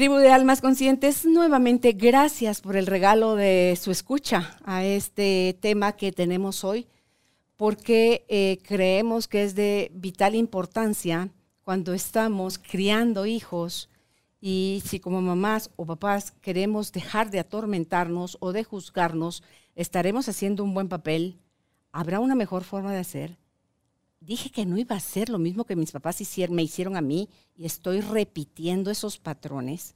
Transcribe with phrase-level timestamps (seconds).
[0.00, 5.92] Tribu de Almas Conscientes, nuevamente gracias por el regalo de su escucha a este tema
[5.92, 6.86] que tenemos hoy,
[7.58, 11.28] porque eh, creemos que es de vital importancia
[11.60, 13.90] cuando estamos criando hijos
[14.40, 19.42] y si como mamás o papás queremos dejar de atormentarnos o de juzgarnos,
[19.74, 21.36] estaremos haciendo un buen papel.
[21.92, 23.39] ¿Habrá una mejor forma de hacer?
[24.20, 27.28] Dije que no iba a ser lo mismo que mis papás me hicieron a mí
[27.56, 29.94] y estoy repitiendo esos patrones.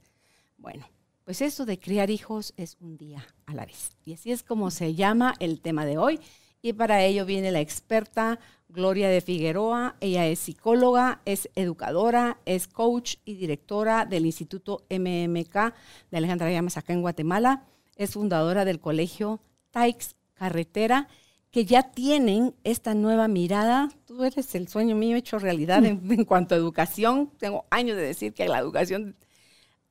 [0.57, 0.87] Bueno,
[1.23, 3.91] pues eso de criar hijos es un día a la vez.
[4.03, 6.19] Y así es como se llama el tema de hoy.
[6.61, 9.95] Y para ello viene la experta Gloria de Figueroa.
[10.01, 15.73] Ella es psicóloga, es educadora, es coach y directora del Instituto MMK
[16.09, 17.65] de Alejandra Llamas acá en Guatemala.
[17.95, 21.07] Es fundadora del colegio Taix Carretera
[21.55, 23.89] que ya tienen esta nueva mirada.
[24.03, 27.31] Tú eres el sueño mío hecho realidad en, cuanto a educación.
[27.37, 29.15] Tengo años de decir que la educación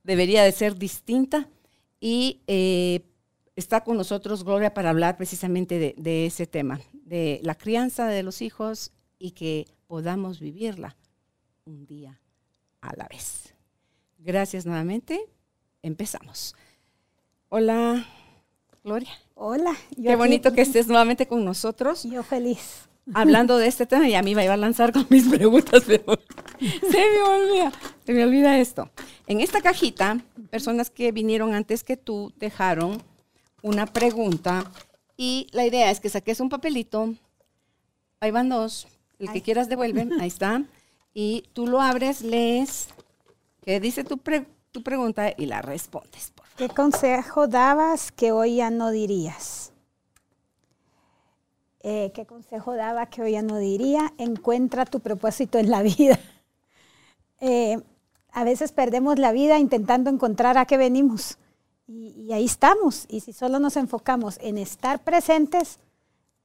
[0.02, 1.48] debería de ser distinta
[2.00, 3.00] y eh,
[3.56, 8.22] está con nosotros Gloria para hablar precisamente de, de, ese tema, de la crianza de
[8.22, 10.98] los hijos y que podamos vivirla
[11.64, 12.20] un día
[12.82, 13.54] a la vez.
[14.18, 15.18] Gracias nuevamente.
[15.80, 16.54] Empezamos.
[17.48, 18.06] Hola,
[18.84, 19.12] Gloria.
[19.34, 19.74] Hola.
[19.96, 22.04] Qué bonito que estés nuevamente con nosotros.
[22.04, 22.86] Yo feliz.
[23.14, 26.04] Hablando de este tema, y a mí me iba a lanzar con mis preguntas, pero
[26.60, 27.72] se me olvida,
[28.04, 28.90] se me olvida esto.
[29.26, 33.02] En esta cajita, personas que vinieron antes que tú dejaron
[33.62, 34.70] una pregunta
[35.16, 37.14] y la idea es que saques un papelito,
[38.20, 38.86] ahí van dos,
[39.18, 40.62] el que quieras devuelven, ahí está,
[41.14, 42.88] y tú lo abres, lees,
[43.62, 44.20] que dice tu,
[44.72, 46.34] tu pregunta y la respondes.
[46.56, 49.72] ¿Qué consejo dabas que hoy ya no dirías?
[51.80, 54.14] Eh, ¿Qué consejo daba que hoy ya no diría?
[54.18, 56.18] Encuentra tu propósito en la vida.
[57.40, 57.78] Eh,
[58.30, 61.36] a veces perdemos la vida intentando encontrar a qué venimos.
[61.86, 63.04] Y, ahí estamos.
[63.10, 65.78] Y si solo nos enfocamos en estar presentes,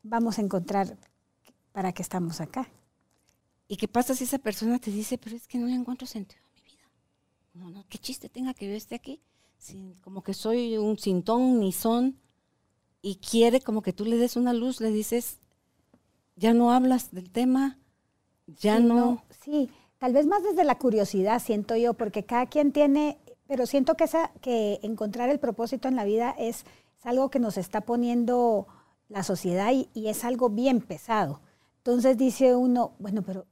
[0.04, 0.98] vamos a encontrar
[1.72, 2.70] para qué estamos acá.
[3.70, 6.42] ¿Y qué pasa si esa persona te dice, pero es que no le encuentro sentido
[6.44, 6.90] a mi vida?
[7.54, 9.22] No, no, qué chiste tenga que yo esté aquí
[10.02, 12.18] como que soy un sintón ni son,
[13.02, 15.40] y quiere como que tú le des una luz, le dices,
[16.36, 17.78] ya no hablas del tema,
[18.48, 19.24] ya no...
[19.42, 23.96] Sí, tal vez más desde la curiosidad, siento yo, porque cada quien tiene, pero siento
[23.96, 26.66] que, esa, que encontrar el propósito en la vida es,
[27.04, 28.68] algo que nos está poniendo
[29.08, 31.40] la sociedad y, y, es algo bien pesado.
[31.78, 33.46] Entonces dice uno, bueno, pero,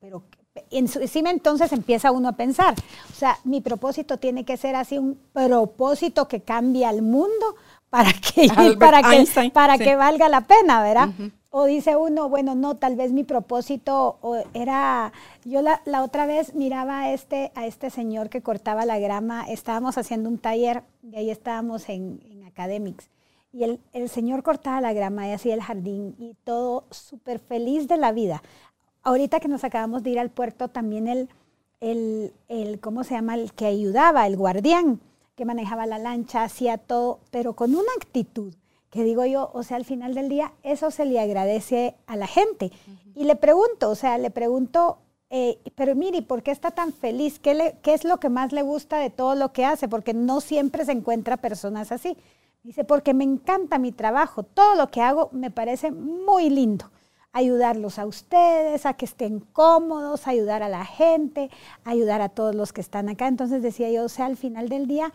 [0.00, 0.24] pero
[0.70, 2.74] encima entonces empieza uno a pensar,
[3.10, 7.56] o sea, mi propósito tiene que ser así un propósito que cambie al mundo
[7.90, 8.48] para que,
[8.78, 11.10] para que, para que valga la pena, ¿verdad?
[11.50, 14.18] O dice uno, bueno, no, tal vez mi propósito
[14.54, 15.12] era,
[15.44, 19.44] yo la, la, otra vez miraba a este, a este señor que cortaba la grama,
[19.48, 23.08] estábamos haciendo un taller y ahí estábamos en, en Academics.
[23.52, 27.86] Y el, el, señor cortaba la grama y hacía el jardín y todo súper feliz
[27.86, 28.42] de la vida
[29.04, 31.28] ahorita que nos acabamos de ir al puerto, también el,
[31.80, 33.34] el, el, ¿cómo se llama?
[33.34, 35.00] El que ayudaba, el guardián,
[35.36, 38.54] que manejaba la lancha, hacía todo, pero con una actitud
[38.90, 42.28] que digo yo, o sea, al final del día, eso se le agradece a la
[42.28, 42.70] gente.
[43.16, 44.98] Y le pregunto, o sea, le pregunto,
[45.30, 47.40] eh, pero mire, ¿por qué está tan feliz?
[47.40, 49.88] ¿Qué, le, ¿Qué es lo que más le gusta de todo lo que hace?
[49.88, 52.16] Porque no siempre se encuentra personas así.
[52.62, 56.88] Dice, porque me encanta mi trabajo, todo lo que hago me parece muy lindo
[57.34, 61.50] ayudarlos a ustedes, a que estén cómodos, ayudar a la gente,
[61.84, 63.28] ayudar a todos los que están acá.
[63.28, 65.12] Entonces decía yo, o sea, al final del día,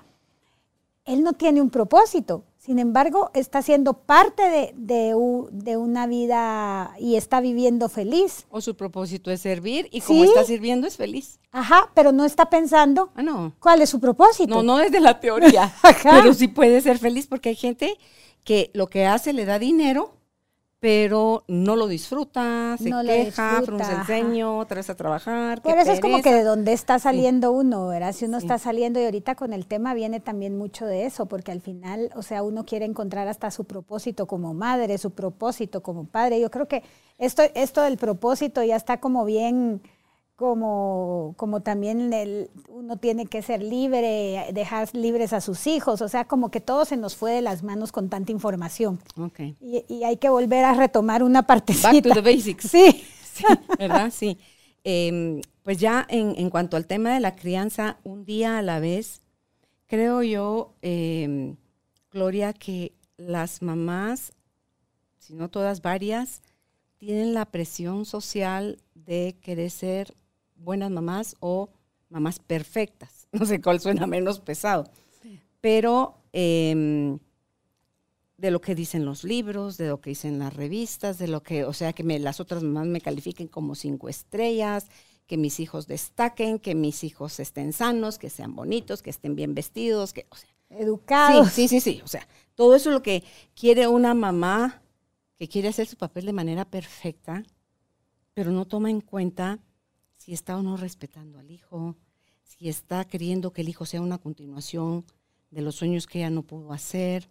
[1.06, 7.16] él no tiene un propósito, sin embargo, está siendo parte de, de, una vida y
[7.16, 8.46] está viviendo feliz.
[8.50, 11.40] O su propósito es servir y como está sirviendo es feliz.
[11.54, 13.56] Ajá, pero no está pensando ah, no.
[13.60, 14.54] cuál es su propósito.
[14.54, 15.74] No, no desde la teoría,
[16.04, 17.98] pero sí puede ser feliz porque hay gente
[18.44, 20.19] que lo que hace le da dinero,
[20.80, 25.62] pero no lo disfruta, se No queja, frunce el ceño, otra vez a trabajar.
[25.62, 28.14] Qué eso es como que de dónde está saliendo uno, ¿verdad?
[28.14, 28.46] Si uno Sí.
[28.46, 32.12] está saliendo y ahorita con el tema viene también mucho de eso, porque al final,
[32.16, 36.40] o sea, uno quiere encontrar hasta su propósito como madre, su propósito como padre.
[36.40, 36.84] Yo creo que
[37.18, 39.82] esto, esto del propósito ya está como bien,
[40.40, 46.08] como, como también el- uno tiene que ser libre, dejar libres a sus hijos, o
[46.08, 49.00] sea, como que todo se nos fue de las manos con tanta información.
[49.18, 49.40] Ok.
[49.60, 51.92] Y, y hay que volver a retomar una partecita.
[51.92, 52.66] Back to the basics.
[52.72, 53.04] Sí.
[53.34, 53.46] Sí,
[53.78, 54.12] ¿verdad?
[54.12, 54.38] Sí.
[54.84, 58.80] Em, pues ya en, en cuanto al tema de la crianza, un día a la
[58.80, 59.22] vez,
[59.88, 61.56] creo yo, em,
[62.12, 64.32] Gloria, que las mamás,
[65.20, 66.42] si no todas, varias,
[66.98, 70.16] tienen la presión social de querer ser
[70.60, 71.70] buenas mamás o
[72.10, 73.28] mamás perfectas.
[73.32, 74.86] No sé cuál suena menos pesado.
[75.62, 77.20] Pero em,
[78.38, 81.64] de lo que dicen los libros, de lo que dicen las revistas, de lo que,
[81.64, 84.88] o sea, que me, las otras mamás me califiquen como cinco estrellas,
[85.28, 89.54] que mis hijos destaquen, que mis hijos estén sanos, que sean bonitos, que estén bien
[89.54, 91.52] vestidos, que, o sea, Educados.
[91.52, 92.02] Sí, sí, sí, sí.
[92.04, 93.24] O sea, todo eso es lo que
[93.56, 94.82] quiere una mamá
[95.38, 97.44] que quiere hacer su papel de manera perfecta,
[98.34, 99.60] pero no toma en cuenta
[100.20, 101.96] si está o no respetando al hijo,
[102.44, 105.04] si está queriendo que el hijo sea una continuación
[105.50, 107.28] de los sueños que ella no pudo hacer,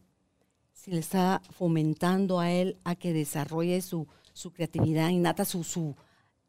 [0.73, 5.95] si le está fomentando a él a que desarrolle su, su creatividad innata, su, su-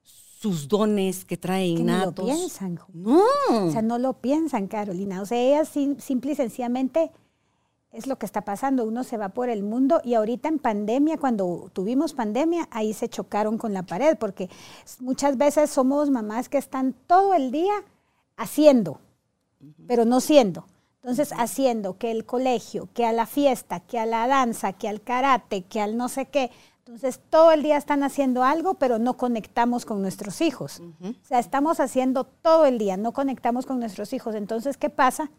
[0.03, 2.25] sus dones que trae que ni lo innatos.
[2.25, 2.79] piensan.
[2.93, 3.21] No.
[3.67, 5.21] O sea, no lo piensan, Carolina.
[5.21, 7.11] O sea, ellas sim- simple y sencillamente
[7.91, 8.85] es lo que está pasando.
[8.85, 13.09] Uno se va por el mundo y ahorita en pandemia, cuando tuvimos pandemia, ahí se
[13.09, 14.49] chocaron con la pared, porque
[14.99, 17.73] muchas veces somos mamás que están todo el día
[18.37, 18.99] haciendo,
[19.87, 20.65] pero no siendo.
[21.01, 25.01] Entonces, haciendo que el colegio, que a la fiesta, que a la danza, que al
[25.01, 26.51] karate, que al no sé qué.
[26.79, 30.81] Entonces, todo el día están haciendo algo, pero no conectamos con nuestros hijos.
[31.01, 34.35] O sea, estamos haciendo todo el día, no conectamos con nuestros hijos.
[34.35, 35.31] Entonces, ¿qué pasa?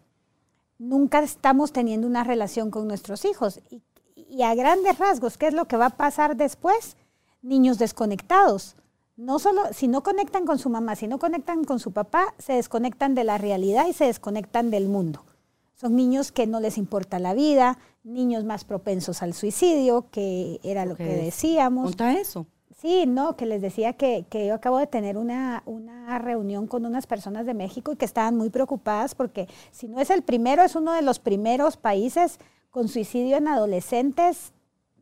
[0.80, 3.60] Nunca estamos teniendo una relación con nuestros hijos.
[3.70, 3.82] Y,
[4.16, 6.96] y a grandes rasgos, ¿qué es lo que va a pasar después?
[7.42, 8.76] Niños desconectados.
[9.16, 12.54] No solo, si no conectan con su mamá, si no conectan con su papá, se
[12.54, 15.26] desconectan de la realidad y se desconectan del mundo.
[15.74, 20.86] Son niños que no les importa la vida, niños más propensos al suicidio, que era
[20.86, 21.84] lo que decíamos.
[21.84, 22.46] Conta eso.
[22.80, 26.86] Sí, no, que les decía que, que yo acabo de tener una, una reunión con
[26.86, 30.62] unas personas de México y que estaban muy preocupadas porque si no es el primero,
[30.62, 32.38] es uno de los primeros países
[32.70, 34.52] con suicidio en adolescentes,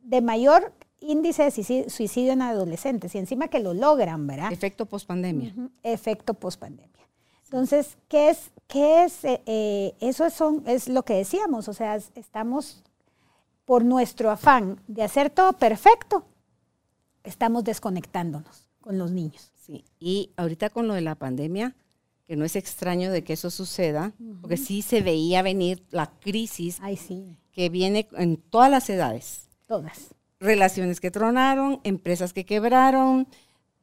[0.03, 4.51] de mayor índice de suicidio, en adolescentes y encima que lo logran, ¿verdad?
[4.53, 5.55] Efecto pospandemia.
[5.85, 6.89] Efecto pospandemia.
[7.45, 8.51] Entonces, ¿qué es?
[8.67, 9.25] ¿Qué es?
[9.25, 12.83] eh, eh, eso son, es lo que decíamos, o sea, es- estamos
[13.65, 16.25] por nuestro afán de hacer todo perfecto,
[17.29, 19.53] estamos desconectándonos con los niños.
[19.55, 21.77] Sí, y ahorita con lo de la pandemia,
[22.27, 26.79] que no es extraño de que eso suceda, porque sí se veía venir la crisis
[26.83, 29.49] Ay, sí, que viene en todas las edades.
[29.67, 30.15] todas.
[30.41, 33.27] Relaciones que tronaron, empresas que quebraron,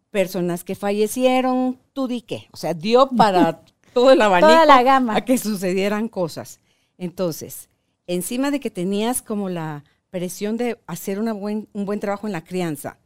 [0.09, 2.47] personas que fallecieron, tú di qué.
[2.51, 3.61] O sea, dio para
[3.93, 5.15] todo el abanico Toda la gama.
[5.17, 6.59] a que sucedieran cosas.
[6.97, 7.67] Entonces,
[8.07, 12.31] encima de que tenías como la presión de hacer una buen, un buen trabajo en
[12.33, 12.97] la crianza,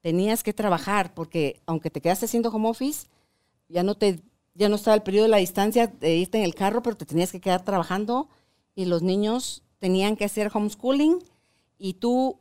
[0.00, 3.06] tenías que trabajar porque aunque te quedaste haciendo home office,
[3.68, 4.20] ya no te
[4.54, 7.06] ya no estaba el periodo de la distancia de irte en el carro, pero te
[7.06, 8.28] tenías que quedar trabajando
[8.74, 11.18] y los niños tenían que hacer homeschooling
[11.78, 12.38] y tú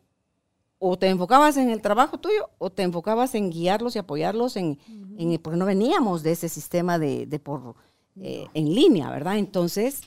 [0.80, 4.80] o te enfocabas en el trabajo tuyo o te enfocabas en guiarlos y apoyarlos en,
[5.18, 7.76] en- porque no veníamos de ese sistema de, de por
[8.20, 9.38] eh, en línea, ¿verdad?
[9.38, 10.02] Entonces,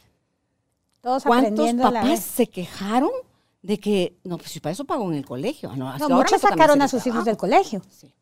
[1.00, 3.10] Todos ¿cuántos la papás se quejaron
[3.62, 5.70] de que no, pues si para eso pago en el colegio?
[5.70, 7.82] Ah, no, No, muchos sacaron a sus hijos del colegio.
[7.90, 8.12] Sí.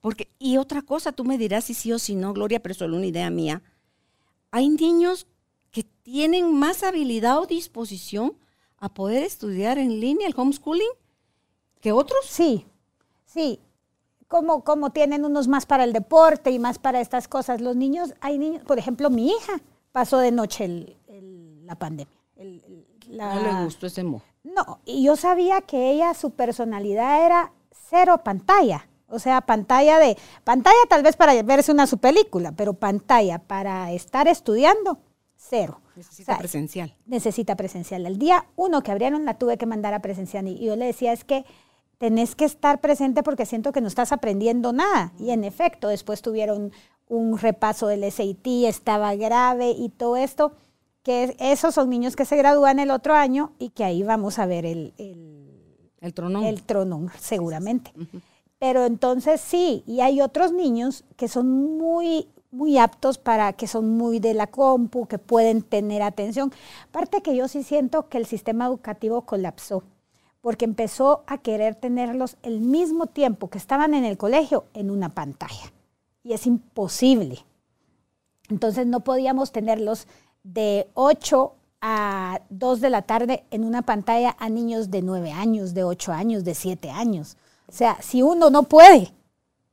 [0.00, 2.96] Porque, y otra cosa, tú me dirás si sí o si no, Gloria, pero solo
[2.96, 3.62] una idea mía.
[4.50, 5.26] Hay niños
[5.70, 8.36] que tienen más habilidad o disposición
[8.78, 10.90] a poder estudiar en línea el homeschooling
[11.80, 12.24] que otros.
[12.26, 12.66] Sí,
[13.26, 13.60] sí.
[14.28, 17.60] Como, como tienen unos más para el deporte y más para estas cosas.
[17.60, 19.60] Los niños, hay niños, por ejemplo, mi hija
[19.92, 22.12] pasó de noche el- el- la pandemia.
[22.36, 24.20] el- la- No le gustó ese mo.
[24.44, 27.52] No, y yo sabía que ella, su personalidad era
[27.88, 28.88] cero pantalla.
[29.08, 33.92] O sea, pantalla de, pantalla tal vez para verse una su película, pero pantalla para
[33.92, 34.98] estar estudiando,
[35.36, 35.80] cero.
[35.94, 36.96] Necesita O sea, presencial.
[37.04, 38.06] necesita presencial.
[38.06, 41.12] El día uno que abrieron la tuve que mandar a presencial y yo le decía
[41.12, 41.44] es que
[41.98, 45.12] tenés que estar presente porque siento que no estás aprendiendo nada.
[45.18, 46.72] Y en efecto, después tuvieron
[47.06, 50.52] un repaso del SAT, estaba grave y todo esto,
[51.02, 54.38] que es- esos son niños que se gradúan el otro año y que ahí vamos
[54.38, 56.44] a ver el, el- El tronón.
[56.44, 57.92] El tronón, seguramente.
[58.58, 63.96] Pero entonces sí, y hay otros niños que son muy, muy aptos para, que son
[63.96, 66.52] muy de la compu, que pueden tener atención.
[66.88, 69.82] Aparte que yo sí siento que el sistema educativo colapsó,
[70.40, 75.08] porque empezó a querer tenerlos el mismo tiempo que estaban en el colegio en una
[75.08, 75.72] pantalla.
[76.22, 77.44] Y es imposible.
[78.48, 80.06] Entonces no podíamos tenerlos
[80.42, 85.74] de 8 a 2 de la tarde en una pantalla a niños de 9 años,
[85.74, 87.36] de 8 años, de 7 años.
[87.68, 89.12] O sea, si uno no puede.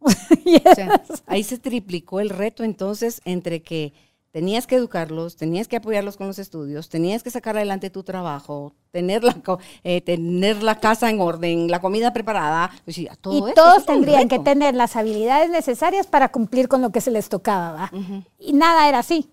[1.27, 3.93] ahí se triplicó el reto entonces entre que
[4.31, 8.73] tenías que educarlos, tenías que apoyarlos con los estudios, tenías que sacar adelante tu trabajo,
[8.91, 9.35] tener la,
[9.83, 12.71] eh, tener la casa en orden, la comida preparada.
[12.85, 13.09] Pues y
[13.55, 17.73] todos tendrían que tener las habilidades necesarias para cumplir con lo que se les tocaba.
[17.73, 17.91] ¿va?
[18.37, 19.29] Y nada era así.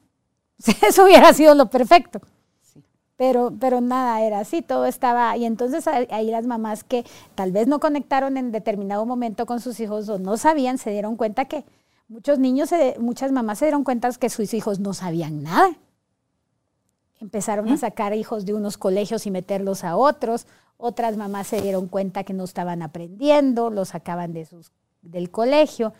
[0.82, 2.20] Eso hubiera sido lo perfecto
[3.16, 7.66] pero, pero nada era así, todo estaba, y entonces ahí las mamás que tal vez
[7.66, 11.64] no conectaron en determinado momento con sus hijos o no sabían, se dieron cuenta que
[12.08, 15.76] muchos niños, muchas mamás se dieron cuenta que sus hijos no sabían nada.
[17.18, 20.46] Empezaron a sacar hijos de unos colegios y meterlos a otros,
[20.76, 25.94] otras mamás se dieron cuenta que no estaban aprendiendo, los sacaban de sus, del colegio.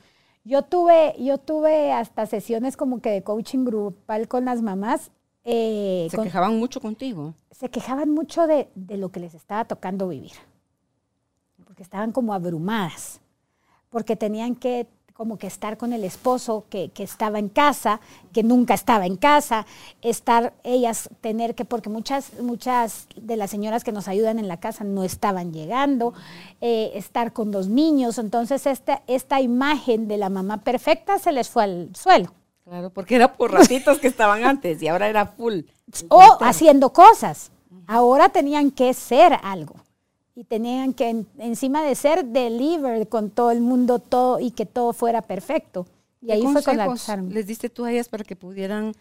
[0.47, 5.11] Yo tuve, yo tuve hasta sesiones como que de coaching grupal con las mamás
[5.43, 7.35] eh, se quejaban mucho contigo.
[7.51, 10.35] Se quejaban mucho de, lo que les estaba tocando vivir,
[11.65, 13.21] porque estaban como abrumadas,
[13.91, 14.87] porque tenían que
[15.17, 18.01] como que estar con el esposo que, estaba en casa,
[18.35, 19.67] que nunca estaba en casa,
[20.03, 24.59] estar ellas, tener que, porque muchas, muchas de las señoras que nos ayudan en la
[24.59, 26.13] casa no estaban llegando,
[26.61, 31.49] eh, estar con los niños, entonces esta, esta imagen de la mamá perfecta se les
[31.49, 32.33] fue al suelo.
[32.65, 35.61] Claro, porque era por ratitos que estaban antes y ahora era full.
[36.09, 37.53] O haciendo cosas.
[37.87, 39.77] Ahora tenían que ser algo.
[40.37, 44.93] Y tenían que, encima de ser deliver con todo el mundo, todo y que todo
[44.93, 45.87] fuera perfecto.
[46.21, 46.77] Y ahí fue con
[47.31, 48.93] les diste tú a ellas para que pudieran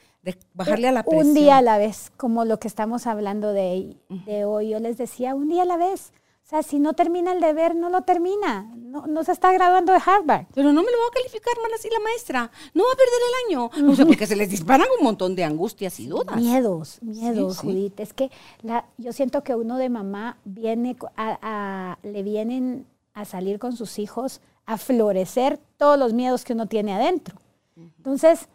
[0.53, 1.27] bajarle a la presión?
[1.27, 4.69] Un día a la vez, como lo que estamos hablando de, de hoy.
[4.69, 6.11] Yo les decía, un día a la vez.
[6.45, 8.71] O sea, si no termina el deber, no lo termina.
[8.75, 10.45] No, no, se está graduando de Harvard.
[10.53, 12.51] Pero no me lo va a calificar mal así la maestra.
[12.75, 13.91] No va a perder el año.
[13.91, 16.37] O sea, porque se les disparan un montón de angustias y dudas.
[16.37, 17.99] Miedos, miedos, Judith.
[17.99, 18.29] Es que
[18.61, 22.85] la, yo siento que uno de mamá viene a, le vienen
[23.15, 27.37] a salir con sus hijos a florecer todos los miedos que uno tiene adentro.
[27.75, 28.49] Entonces,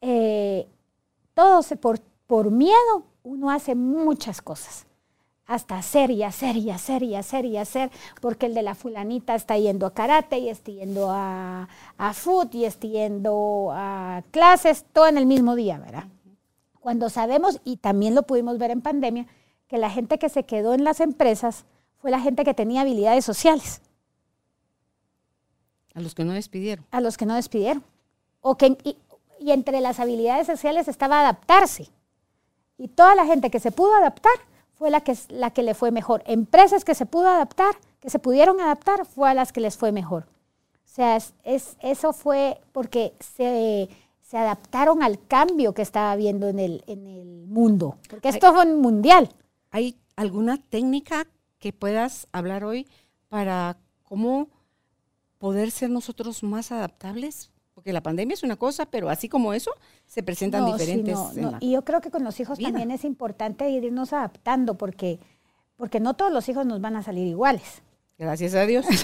[0.00, 0.66] eh,
[1.34, 4.86] todo se, por, por miedo uno hace muchas cosas
[5.46, 9.34] hasta hacer y hacer y hacer y hacer y hacer, porque el de la fulanita
[9.34, 11.68] está yendo a karate y está yendo a,
[11.98, 16.04] a foot y está yendo a clases, todo en el mismo día, ¿verdad?
[16.80, 19.26] Cuando sabemos, y también lo pudimos ver en pandemia,
[19.68, 21.64] que la gente que se quedó en las empresas
[21.98, 23.80] fue la gente que tenía habilidades sociales.
[25.94, 26.84] A los que no despidieron.
[26.90, 27.84] A los que no despidieron.
[28.40, 28.96] O que, y,
[29.38, 31.88] y entre las habilidades sociales estaba adaptarse.
[32.78, 34.32] Y toda la gente que se pudo adaptar
[34.82, 36.24] fue la que, la que le fue mejor.
[36.26, 39.92] Empresas que se pudo adaptar, que se pudieron adaptar, fue a las que les fue
[39.92, 40.24] mejor.
[40.24, 43.88] O sea, es, eso fue porque se,
[44.22, 47.96] se, adaptaron al cambio que estaba habiendo en el, en el mundo.
[48.10, 49.28] Porque esto fue mundial.
[49.70, 51.28] ¿Hay alguna técnica
[51.60, 52.88] que puedas hablar hoy
[53.28, 54.48] para cómo
[55.38, 57.51] poder ser nosotros más adaptables?
[57.74, 59.70] Porque la pandemia es una cosa, pero así como eso,
[60.06, 61.18] se presentan diferentes.
[61.60, 65.18] Y yo creo que con los hijos también es importante irnos adaptando, porque,
[65.76, 67.82] porque no todos los hijos nos van a salir iguales.
[68.18, 68.86] Gracias a Dios.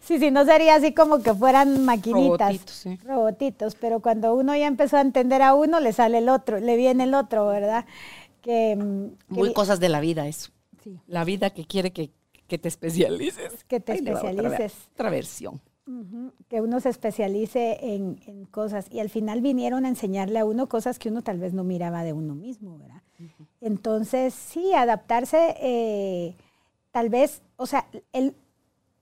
[0.00, 2.38] Sí, sí, no sería así como que fueran maquinitas.
[2.38, 2.96] Robotitos, sí.
[3.02, 6.76] Robotitos, pero cuando uno ya empezó a entender a uno, le sale el otro, le
[6.76, 7.86] viene el otro, ¿verdad?
[8.40, 10.52] Que, mm, Muy cosas de la vida eso.
[10.84, 11.00] Sí.
[11.06, 12.12] La vida que quiere que,
[12.46, 13.64] te especialices.
[13.64, 14.74] Que te especialices.
[14.92, 15.60] otra versión
[16.48, 20.98] que uno se especialice en, cosas y al final vinieron a enseñarle a uno cosas
[20.98, 23.02] que uno tal vez no miraba de uno mismo, ¿verdad?
[23.60, 26.36] Entonces, sí, adaptarse, eh,
[26.90, 28.34] tal vez, o sea, el,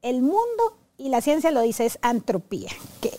[0.03, 3.11] el, mundo y la ciencia lo dice, es antropía, que,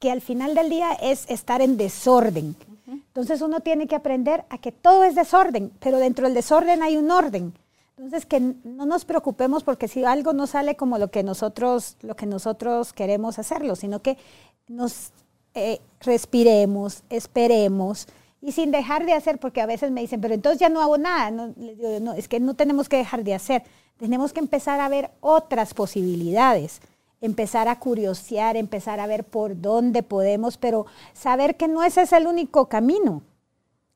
[0.00, 2.56] que al final del día es estar en desorden.
[2.86, 6.96] Entonces uno tiene que aprender a que todo es desorden, pero dentro del desorden hay
[6.96, 7.54] un orden.
[7.96, 12.16] Entonces, que no nos preocupemos porque si algo no sale como lo que nosotros, lo
[12.16, 14.18] que nosotros queremos hacerlo, sino que
[14.66, 15.12] nos
[15.54, 18.08] eh, respiremos, esperemos
[18.42, 20.98] y sin dejar de hacer, porque a veces me dicen, pero entonces ya no hago
[20.98, 21.30] nada.
[21.30, 21.54] No,
[22.00, 23.62] no, es que no tenemos que dejar de hacer,
[23.96, 26.80] tenemos que empezar a ver otras posibilidades,
[27.20, 32.12] empezar a curiosear, empezar a ver por dónde podemos, pero saber que no ese es
[32.12, 33.22] el único camino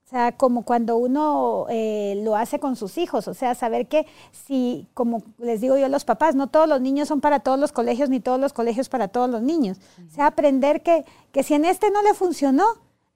[0.08, 4.06] O sea, como cuando uno eh, lo hace con sus hijos, o sea, saber que
[4.32, 7.58] si, como les digo yo a los papás, no todos los niños son para todos
[7.58, 9.76] los colegios, ni todos los colegios para todos los niños.
[10.06, 12.64] O sea, aprender que, que si en este no le funcionó,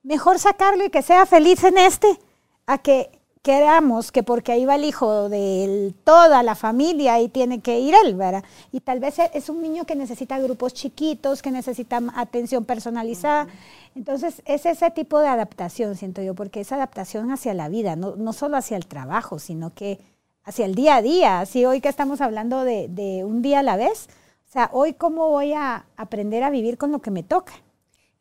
[0.03, 2.19] mejor sacarlo y que sea feliz en este,
[2.67, 3.12] a que
[3.43, 7.93] queramos que porque ahí va el hijo de toda la familia y tiene que ir
[7.93, 8.43] él, ¿verdad?
[8.71, 13.47] Y tal vez e, es un niño que necesita grupos chiquitos, que necesita atención personalizada.
[13.95, 18.15] Entonces, es ese tipo de adaptación, siento yo, porque es adaptación hacia la vida, no,
[18.15, 19.99] no solo hacia el trabajo, sino que
[20.45, 21.39] hacia el día a día.
[21.41, 24.07] Así hoy que estamos hablando de, de un día a la vez,
[24.47, 27.53] o sea, hoy cómo voy a aprender a vivir con lo que me toca.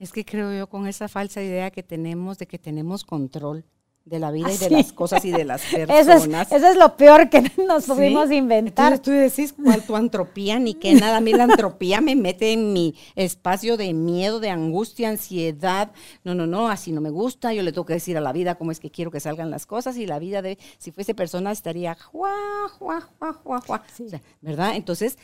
[0.00, 3.64] Es que creo yo con esa falsa idea que tenemos de que tenemos control
[4.04, 6.50] de la vida y de las cosas y de las personas.
[6.50, 8.92] Eso es, lo peor que nos pudimos inventar.
[8.92, 10.58] Entonces tú decís, ¿cuál tu antropía?
[10.58, 11.18] Ni que nada.
[11.18, 15.92] A mí la antropía me mete en mi espacio de miedo, de angustia, ansiedad.
[16.24, 17.52] No, no, no, así no me gusta.
[17.52, 19.66] Yo le tengo que decir a la vida cómo es que quiero que salgan las
[19.66, 22.32] cosas y la vida de, si fuese persona, estaría juá,
[22.78, 23.82] juá, juá, juá, juá.
[24.40, 24.74] ¿Verdad?
[24.74, 25.18] Entonces,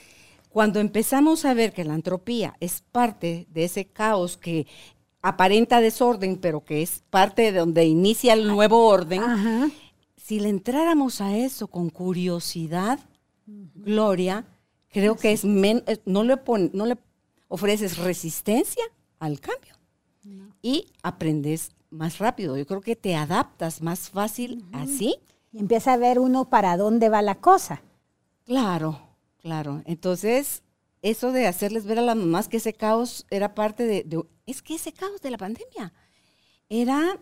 [0.48, 4.66] cuando empezamos a ver que la antropía es parte de ese caos que
[5.22, 9.22] aparenta desorden, pero que es parte de donde inicia el nuevo orden,
[10.16, 13.00] si le entráramos a eso con curiosidad,
[13.46, 14.46] Gloria,
[14.90, 16.36] creo que es no, le
[16.72, 16.98] no le
[17.48, 18.84] ofreces resistencia
[19.18, 19.74] al cambio
[20.62, 22.56] y aprendes más rápido.
[22.56, 25.16] Yo creo que te adaptas más fácil así.
[25.50, 27.82] Y empieza a ver uno para dónde va la cosa.
[28.44, 29.00] Claro,
[29.38, 29.82] claro.
[29.86, 30.62] Entonces,
[31.00, 34.04] eso de hacerles ver a las mamás que ese caos era parte de
[34.48, 35.92] es que ese caos de la pandemia
[36.70, 37.18] era,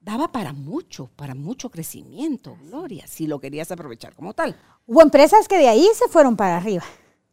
[0.00, 4.56] daba para mucho, para mucho crecimiento, Gloria, si lo querías aprovechar como tal.
[4.86, 6.84] Hubo empresas que de ahí se fueron para arriba.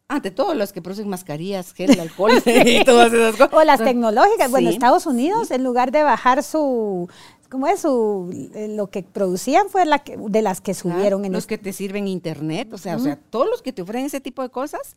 [0.08, 3.54] Ante todo, las que producen mascarillas, gel, alcohol y todas esas cosas.
[3.54, 4.52] O las tecnológicas.
[4.52, 7.10] Bueno, Estados Unidos, en lugar de bajar su,
[7.50, 7.80] ¿cómo es?
[7.80, 11.26] Su, eh, lo que producían fue la de las que subieron.
[11.26, 14.06] en los que te sirven internet, o sea, o sea, todos los que te ofrecen
[14.06, 14.96] ese tipo de cosas,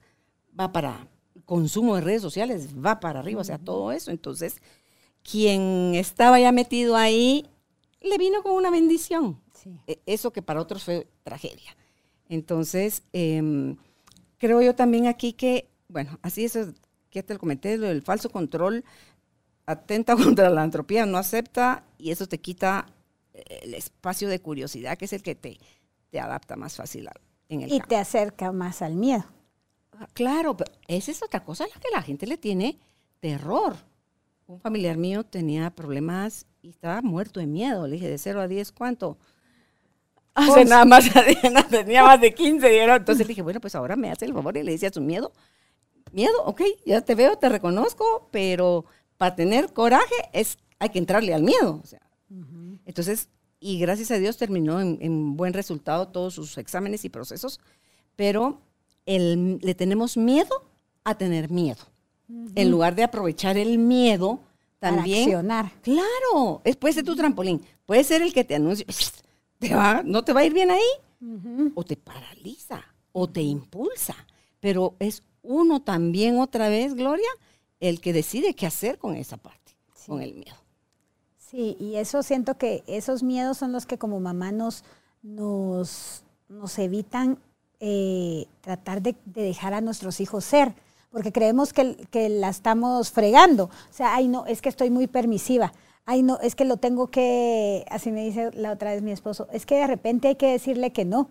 [0.58, 1.08] va para,
[1.48, 4.10] consumo de redes sociales va para arriba, o sea, todo eso.
[4.10, 4.60] Entonces,
[5.22, 7.46] quien estaba ya metido ahí,
[8.02, 9.40] le vino con una bendición.
[9.86, 11.74] E, eso que para otros fue tragedia.
[12.28, 13.78] Entonces, em,
[14.36, 16.58] creo yo también aquí que, bueno, así es,
[17.08, 18.84] que te lo comenté, lo del falso control
[19.64, 22.92] atenta contra la antropía, no acepta y eso te quita
[23.32, 25.58] el espacio de curiosidad, que es el que te,
[26.10, 27.08] te adapta más fácil
[27.48, 29.24] en el Y te acerca más al miedo.
[30.12, 32.78] Claro, pero esa es otra cosa a la que la gente le tiene
[33.20, 33.76] terror.
[34.46, 37.86] Un familiar mío tenía problemas y estaba muerto de miedo.
[37.86, 39.18] Le dije, de 0 a 10, ¿cuánto?
[40.34, 41.04] Hace nada más,
[41.70, 42.84] tenía más de 15.
[42.84, 45.32] Entonces le dije, bueno, pues ahora me hace el favor y le decía su miedo.
[46.12, 48.84] Miedo, ok, ya te veo, te reconozco, pero
[49.18, 51.80] para tener coraje es, hay que entrarle al miedo.
[51.82, 52.00] O sea,
[52.86, 53.28] Entonces,
[53.60, 57.60] y gracias a Dios terminó en, en buen resultado todos sus exámenes y procesos,
[58.16, 58.62] pero
[59.08, 60.64] le tenemos miedo
[61.04, 61.82] a tener miedo.
[62.54, 64.40] En lugar de aprovechar el miedo,
[64.78, 65.24] también.
[65.24, 65.72] accionar.
[65.82, 68.86] Claro, es, puede ser tu trampolín, puede ser el que te anuncie,
[69.58, 74.14] te va, no te va a ir bien ahí, o te paraliza, o te impulsa.
[74.60, 77.28] Pero es uno también, otra vez, Gloria,
[77.80, 80.56] el que decide qué hacer con esa parte, con el miedo.
[81.38, 84.84] Sí, y eso siento que esos miedos son los que como mamá nos,
[85.22, 87.38] nos, nos evitan
[87.80, 90.74] eh, tratar de, dejar a nuestros hijos ser,
[91.10, 93.64] porque creemos que, que, la estamos fregando.
[93.64, 95.72] O sea, ay, no, es que estoy muy permisiva.
[96.04, 99.46] Ay, no, es que lo tengo que, así me dice la otra vez mi esposo,
[99.52, 101.28] es que de repente hay que decirle que no.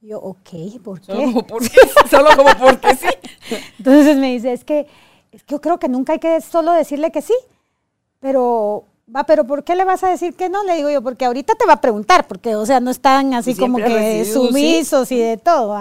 [0.00, 1.06] Yo, ok, ¿por qué?
[1.12, 1.70] Solo como porque,
[2.10, 3.08] solo como porque sí.
[3.78, 4.86] Entonces me dice, es que,
[5.32, 7.34] es que yo creo que nunca hay que solo decirle que sí,
[8.20, 10.62] pero Va, pero ¿por qué le vas a decir que no?
[10.64, 13.54] Le digo yo, porque ahorita te va a preguntar, porque, o sea, no están así
[13.54, 15.78] como que sumisos y de todo.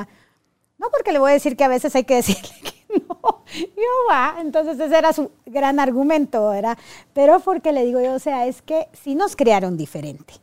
[0.78, 3.44] No, porque le voy a decir que a veces hay que decirle que no.
[3.54, 6.78] Yo va, entonces ese era su gran argumento, ¿verdad?
[7.14, 10.36] Pero porque le digo yo, o sea, es que sí nos crearon diferente.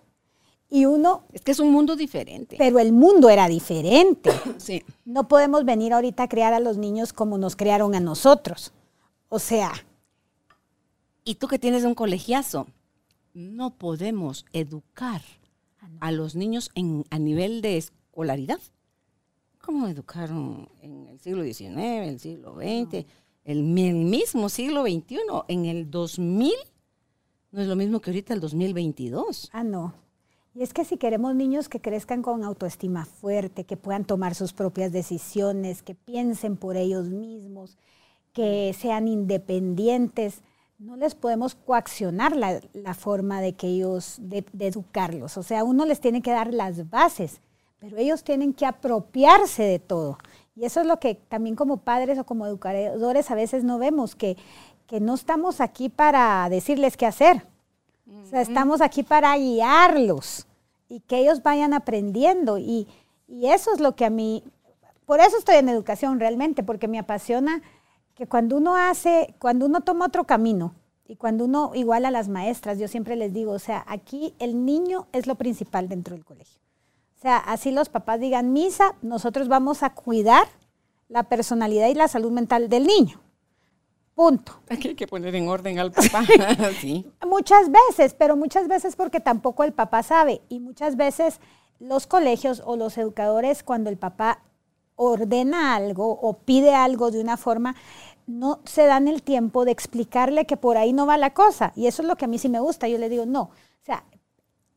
[0.68, 1.23] Y uno...
[1.33, 2.57] Es que es un mundo diferente.
[2.59, 4.31] Pero el mundo era diferente.
[4.57, 4.83] sí.
[5.05, 8.73] No podemos venir ahorita a crear a los niños como nos crearon a nosotros.
[9.29, 9.73] O sea,
[11.24, 12.66] y tú que tienes un colegiazo,
[13.32, 15.22] no podemos educar
[15.80, 18.60] ah, a los niños en, a nivel de escolaridad.
[19.60, 23.06] ¿Cómo educaron en el siglo XIX, el siglo XX,
[23.44, 25.18] el, mismo siglo XXI?
[25.48, 26.52] En el 2000
[27.50, 29.48] no es lo mismo que ahorita el 2022.
[29.52, 29.94] Ah, no.
[30.54, 34.52] Y es que si queremos niños que crezcan con autoestima fuerte, que puedan tomar sus
[34.52, 37.78] propias decisiones, que piensen por ellos mismos,
[38.32, 40.42] que sean independientes,
[40.78, 45.37] no les podemos coaccionar la, forma de que ellos, de, educarlos.
[45.37, 47.40] O sea, uno les tiene que dar las bases,
[47.78, 50.18] pero ellos tienen que apropiarse de todo.
[50.56, 54.14] Y eso es lo que también como padres o como educadores a veces no vemos,
[54.14, 54.37] que,
[54.87, 57.46] que no estamos aquí para decirles qué hacer.
[58.22, 60.46] O sea, estamos aquí para guiarlos
[60.88, 62.58] y que ellos vayan aprendiendo.
[62.58, 62.87] Y,
[63.26, 64.44] y eso es lo que a mí,
[65.06, 67.62] por eso estoy en educación realmente, porque me apasiona
[68.14, 70.74] que cuando uno hace, cuando uno toma otro camino
[71.07, 74.64] y cuando uno, igual a las maestras, yo siempre les digo, o sea, aquí el
[74.64, 76.61] niño es lo principal dentro del colegio.
[77.18, 80.46] O sea, así los papás digan misa, nosotros vamos a cuidar
[81.09, 83.20] la personalidad y la salud mental del niño.
[84.14, 84.61] Punto.
[84.70, 86.24] Aquí hay que poner en orden al papá.
[86.81, 87.11] sí.
[87.27, 90.40] Muchas veces, pero muchas veces porque tampoco el papá sabe.
[90.48, 91.40] Y muchas veces
[91.81, 94.42] los colegios o los educadores, cuando el papá
[94.96, 97.74] ordena algo o pide algo de una forma,
[98.26, 101.72] no se dan el tiempo de explicarle que por ahí no va la cosa.
[101.76, 102.88] Y eso es lo que a mí sí me gusta.
[102.88, 104.04] Yo le digo, no, o sea,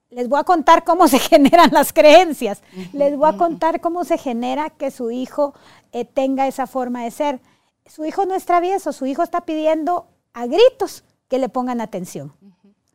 [0.10, 2.62] les voy a contar cómo se generan las creencias,
[2.94, 5.54] les voy a contar cómo se genera que su hijo
[5.92, 7.40] eh, tenga esa forma de ser.
[7.86, 12.34] Su hijo no es travieso, su hijo está pidiendo a gritos que le pongan atención.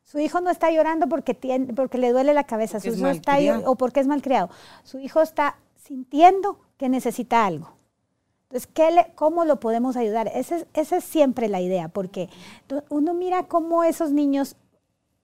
[0.04, 3.38] Su hijo no está llorando porque, tiene, porque le duele la cabeza, su hijo está,
[3.64, 4.50] o porque es malcriado.
[4.84, 7.76] Su hijo está sintiendo que necesita algo.
[8.48, 10.26] Entonces, ¿qué ¿cómo lo podemos ayudar?
[10.34, 12.28] Esa es, siempre la idea, porque
[12.88, 14.56] uno mira cómo esos niños,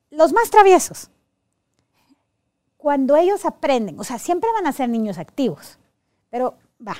[0.09, 1.11] los más traviesos,
[2.77, 5.81] cuando ellos aprenden, o sea, siempre van a ser niños activos,
[6.31, 6.95] pero va,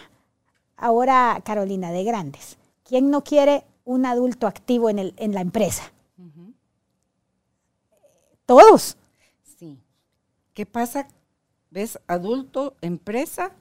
[0.77, 5.93] ahora Carolina, de grandes, ¿quién no quiere un adulto activo en, el, en la empresa?
[8.45, 8.97] Todos.
[9.57, 9.79] Sí.
[10.53, 11.07] ¿Qué pasa?
[11.71, 12.01] ¿Ves?
[12.09, 13.53] Adulto, empresa,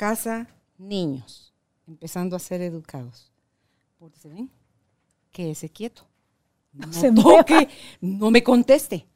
[0.00, 1.52] casa, niños,
[1.86, 3.30] empezando a ser educados.
[3.98, 4.50] Porque se ven,
[5.30, 6.08] quédese quieto.
[6.72, 7.68] No se toque,
[8.00, 9.06] no me conteste.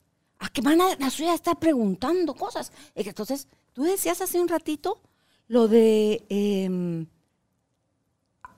[0.40, 2.70] ¿A qué van a la suya estar preguntando cosas?
[2.94, 5.00] Entonces, tú decías hace un ratito
[5.48, 7.06] lo de em,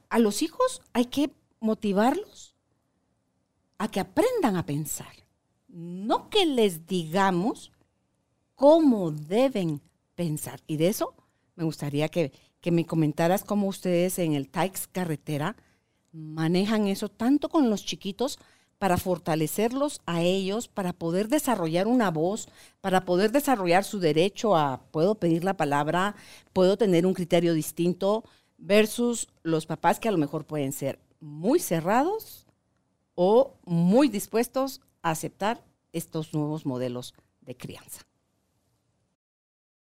[0.09, 2.57] a los hijos hay que motivarlos
[3.79, 5.15] a que aprendan a pensar.
[5.69, 7.71] No que les digamos
[8.57, 9.81] cómo deben
[10.17, 10.61] pensar.
[10.67, 11.15] Y de eso
[11.57, 12.33] me gustaría que,
[12.71, 15.57] me comentaras cómo ustedes en el TAIX Carretera
[16.11, 18.41] manejan eso tanto con los chiquitos
[18.79, 22.49] para fortalecerlos a ellos, para poder desarrollar una voz,
[22.81, 26.17] para poder desarrollar su derecho a, puedo pedir la palabra,
[26.53, 28.25] puedo tener un criterio distinto,
[28.59, 32.47] versus los papás que a lo mejor pueden ser muy cerrados
[33.15, 38.06] o muy dispuestos a aceptar estos nuevos modelos de crianza.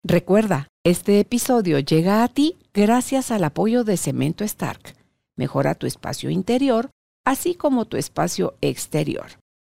[0.03, 4.95] Recuerda, este episodio llega a ti gracias al apoyo de Cemento Stark.
[5.35, 6.89] Mejora tu espacio interior,
[7.25, 9.27] así como tu espacio exterior.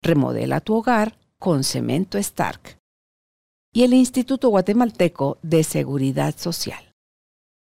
[0.02, 2.78] Remodela tu hogar con Cemento Stark.
[3.72, 6.92] Y el Instituto Guatemalteco de Seguridad Social.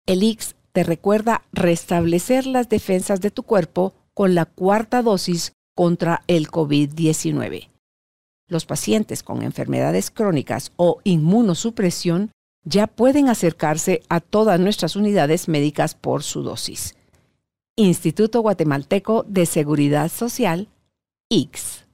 [0.07, 6.23] El IX te recuerda restablecer las defensas de tu cuerpo con la cuarta dosis contra
[6.25, 7.69] el COVID-19.
[8.47, 12.31] Los pacientes con enfermedades crónicas o inmunosupresión
[12.63, 16.95] ya pueden acercarse a todas nuestras unidades médicas por su dosis.
[17.75, 20.67] Instituto Guatemalteco de Seguridad Social,
[21.29, 21.85] IX.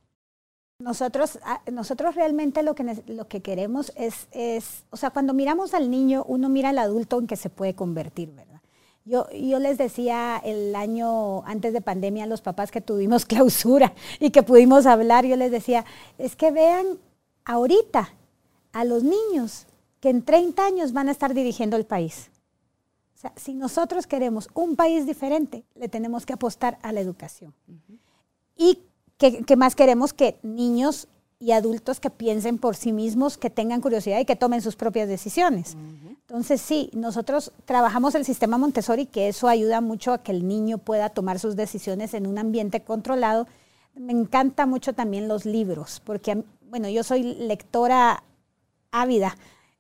[0.80, 5.74] Nosotros, ah, nosotros realmente lo que, lo que queremos es, es, o sea, cuando miramos
[5.74, 8.62] al niño, uno mira al adulto en que se puede convertir, ¿verdad?
[9.06, 13.94] Yo, yo les decía el año antes de pandemia a los papás que tuvimos clausura
[14.20, 15.86] y que pudimos hablar, yo les decía,
[16.18, 16.98] es que vean
[17.46, 18.10] ahorita
[18.74, 19.68] a los niños
[20.06, 22.30] que en 30 años van a estar dirigiendo el país.
[23.16, 27.56] O sea, si nosotros queremos un país diferente, le tenemos que apostar a la educación.
[28.56, 28.82] Y
[29.18, 31.08] que, más queremos que niños
[31.40, 35.08] y adultos que piensen por sí mismos, que tengan curiosidad y que tomen sus propias
[35.08, 35.76] decisiones.
[36.22, 40.78] Entonces, sí, nosotros trabajamos el sistema Montessori, que eso ayuda mucho a que el niño
[40.78, 43.48] pueda tomar sus decisiones en un ambiente controlado.
[43.96, 48.24] Me encanta mucho también los libros, porque, bueno, yo soy lectora
[48.92, 49.36] ávida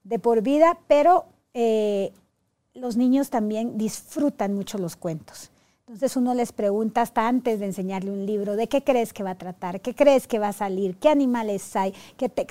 [0.05, 2.13] de por vida, pero eh,
[2.73, 5.51] los niños también disfrutan mucho los cuentos.
[5.87, 9.31] Entonces uno les pregunta hasta antes de enseñarle un libro, ¿de qué crees que va
[9.31, 9.81] a tratar?
[9.81, 10.97] ¿Qué crees que va a salir?
[10.97, 11.93] ¿Qué animales hay?
[12.17, 12.47] Que te,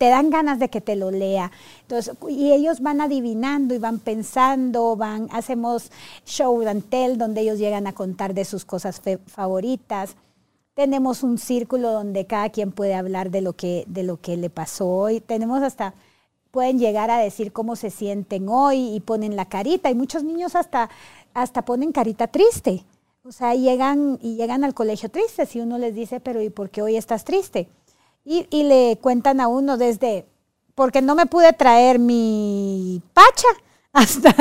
[0.00, 1.52] dan ganas de que te lo lea.
[1.82, 5.92] Entonces, y ellos van adivinando y van pensando, van, hacemos
[6.26, 10.16] show and tell donde ellos llegan a contar de sus cosas favoritas.
[10.74, 14.50] Tenemos un círculo donde cada quien puede hablar de lo que, de lo que le
[14.50, 15.20] pasó hoy.
[15.20, 15.94] Tenemos hasta
[16.54, 19.90] pueden llegar a decir cómo se sienten hoy y ponen la carita.
[19.90, 20.88] Y muchos niños hasta,
[21.34, 22.84] hasta ponen carita triste
[23.24, 26.70] O sea, llegan y llegan al colegio tristes y uno les dice, pero ¿y por
[26.70, 27.66] qué hoy estás triste?
[28.24, 30.26] Y, y le cuentan a uno desde,
[30.76, 33.48] porque no me pude traer mi pacha,
[33.92, 34.32] hasta,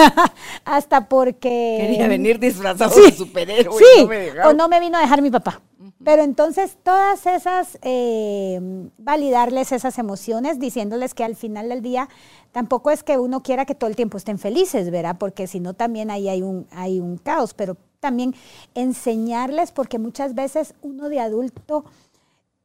[0.65, 1.77] hasta porque...
[1.81, 3.79] Quería venir disfrazado de superhéroe.
[3.79, 4.07] Sí,
[4.45, 5.61] o no me vino a dejar mi papá.
[6.03, 8.59] Pero entonces todas esas, eh,
[8.97, 12.09] validarles esas emociones, diciéndoles que al final del día
[12.51, 15.17] tampoco es que uno quiera que todo el tiempo estén felices, ¿verdad?
[15.17, 18.35] Porque si no también ahí hay un, hay un caos, pero también
[18.75, 21.85] enseñarles, porque muchas veces uno de adulto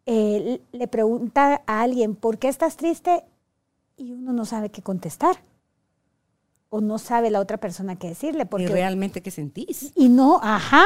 [0.07, 3.22] eh, le pregunta a alguien, ¿por qué estás triste?
[3.96, 5.37] Y uno no sabe qué contestar
[6.70, 8.46] o no sabe la otra persona qué decirle.
[8.46, 9.92] Porque, ¿Y realmente qué sentís?
[9.94, 10.85] Y no, ajá.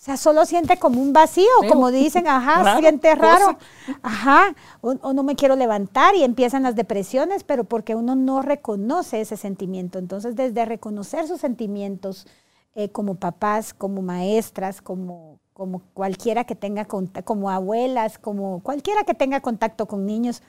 [0.00, 3.58] O sea, solo siente como un vacío, como dicen, ajá, siente raro,
[4.00, 9.20] ajá, o, no me quiero levantar y empiezan las depresiones, pero porque uno no reconoce
[9.20, 9.98] ese sentimiento.
[9.98, 12.26] Entonces, desde reconocer sus sentimientos
[12.74, 19.04] eh, como papás, como maestras, como, como cualquiera que tenga contacto, como abuelas, como cualquiera
[19.04, 20.42] que tenga contacto con niños,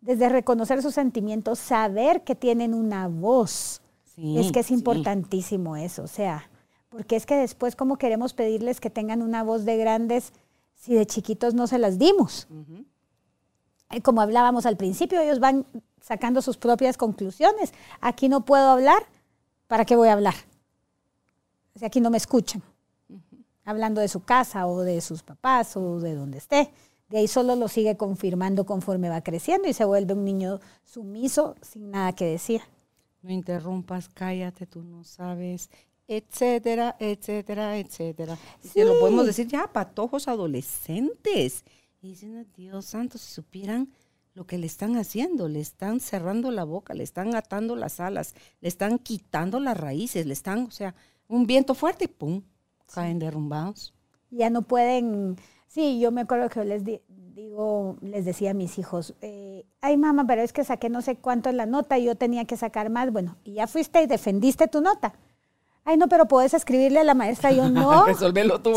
[0.00, 3.82] desde reconocer sus sentimientos, saber que tienen una voz,
[4.16, 6.48] es que es importantísimo eso, o sea,
[6.96, 10.32] porque es que después cómo queremos pedirles que tengan una voz de grandes
[10.74, 12.48] si de chiquitos no se las dimos.
[14.02, 15.66] Como hablábamos al principio, ellos van
[16.00, 17.74] sacando sus propias conclusiones.
[18.00, 19.02] Aquí no puedo hablar,
[19.66, 20.34] ¿para qué voy a hablar?
[21.74, 22.62] O sea, aquí no me escuchan.
[23.66, 26.70] Hablando de su casa o de sus papás o de donde esté.
[27.10, 31.56] De ahí solo lo sigue confirmando conforme va creciendo y se vuelve un niño sumiso
[31.60, 32.62] sin nada que decir
[33.26, 35.68] no interrumpas, cállate, tú no sabes,
[36.08, 38.38] etcétera, etcétera, etcétera.
[38.60, 41.64] Se lo podemos decir ya patojos adolescentes.
[42.00, 43.92] Y dicen, Dios santo, si supieran
[44.34, 48.34] lo que le están haciendo, le están cerrando la boca, le están atando las alas,
[48.60, 50.94] le están quitando las raíces, le están, o sea,
[51.26, 52.42] un viento fuerte y pum,
[52.92, 53.94] caen derrumbados.
[54.30, 58.78] Ya no pueden, sí, yo me acuerdo que les di, digo, les decía a mis
[58.78, 62.04] hijos, eh, ay mamá, pero es que saqué no sé cuánto en la nota y
[62.04, 63.10] yo tenía que sacar más.
[63.10, 65.14] Bueno, y ya fuiste y defendiste tu nota.
[65.86, 67.52] Ay, no, pero puedes escribirle a la maestra.
[67.52, 68.04] Yo no.
[68.04, 68.74] Resolverlo tú.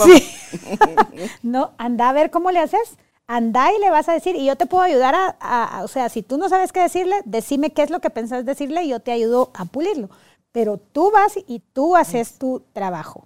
[1.43, 2.97] no, anda a ver cómo le haces.
[3.25, 6.23] Anda y le vas a decir, y yo te puedo ayudar a, o sea, si
[6.23, 9.11] tú no sabes qué decirle, decime qué es lo que pensás decirle y yo te
[9.11, 10.09] ayudo a pulirlo.
[10.51, 13.25] Pero tú vas y tú haces tu trabajo.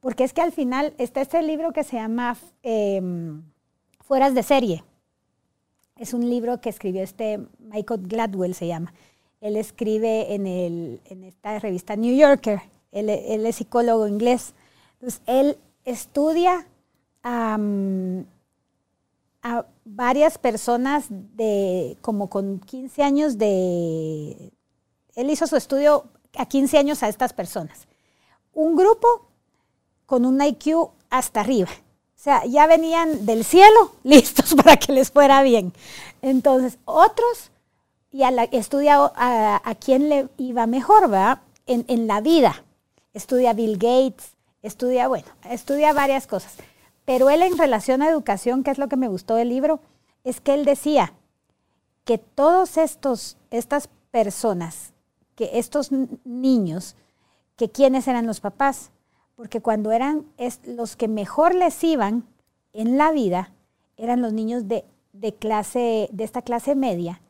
[0.00, 3.42] Porque es que al final está este libro que se llama em,
[4.04, 4.84] Fueras de serie.
[5.96, 8.92] Es un libro que escribió este Michael Gladwell, se llama.
[9.40, 12.60] Él escribe en, el, en esta revista New Yorker.
[12.92, 14.54] Él, es psicólogo inglés.
[14.94, 16.66] Entonces, él estudia
[17.22, 17.58] a
[19.84, 24.52] varias personas de como con 15 años de...
[25.14, 26.04] Él hizo su estudio
[26.36, 27.86] a 15 años a estas personas.
[28.52, 29.26] Un grupo
[30.06, 31.70] con un IQ hasta arriba
[32.20, 35.72] o sea, ya venían del cielo listos para que les fuera bien.
[36.20, 37.50] Entonces, otros,
[38.12, 41.40] y a la, estudia a, quién le iba mejor, ¿verdad?
[41.66, 42.62] En, en la vida.
[43.12, 46.56] Estudia Bill Gates, estudia, bueno, estudia varias cosas.
[47.04, 49.80] Pero él en relación a educación, que es lo que me gustó del libro,
[50.24, 51.14] es que él decía
[52.04, 54.92] que todos estos, estas personas,
[55.34, 55.90] que estos
[56.24, 56.96] niños,
[57.56, 58.90] que quiénes eran los papás,
[59.36, 60.26] porque cuando eran
[60.64, 62.26] los que mejor les iban
[62.72, 63.52] en la vida,
[63.96, 64.84] eran los niños de,
[65.38, 67.20] clase, de esta clase media,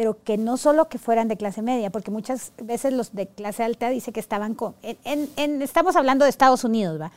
[0.00, 3.64] pero que no solo que fueran de clase media, porque muchas veces los de clase
[3.64, 7.12] alta dice que estaban con, estamos hablando de Estados Unidos, ¿va?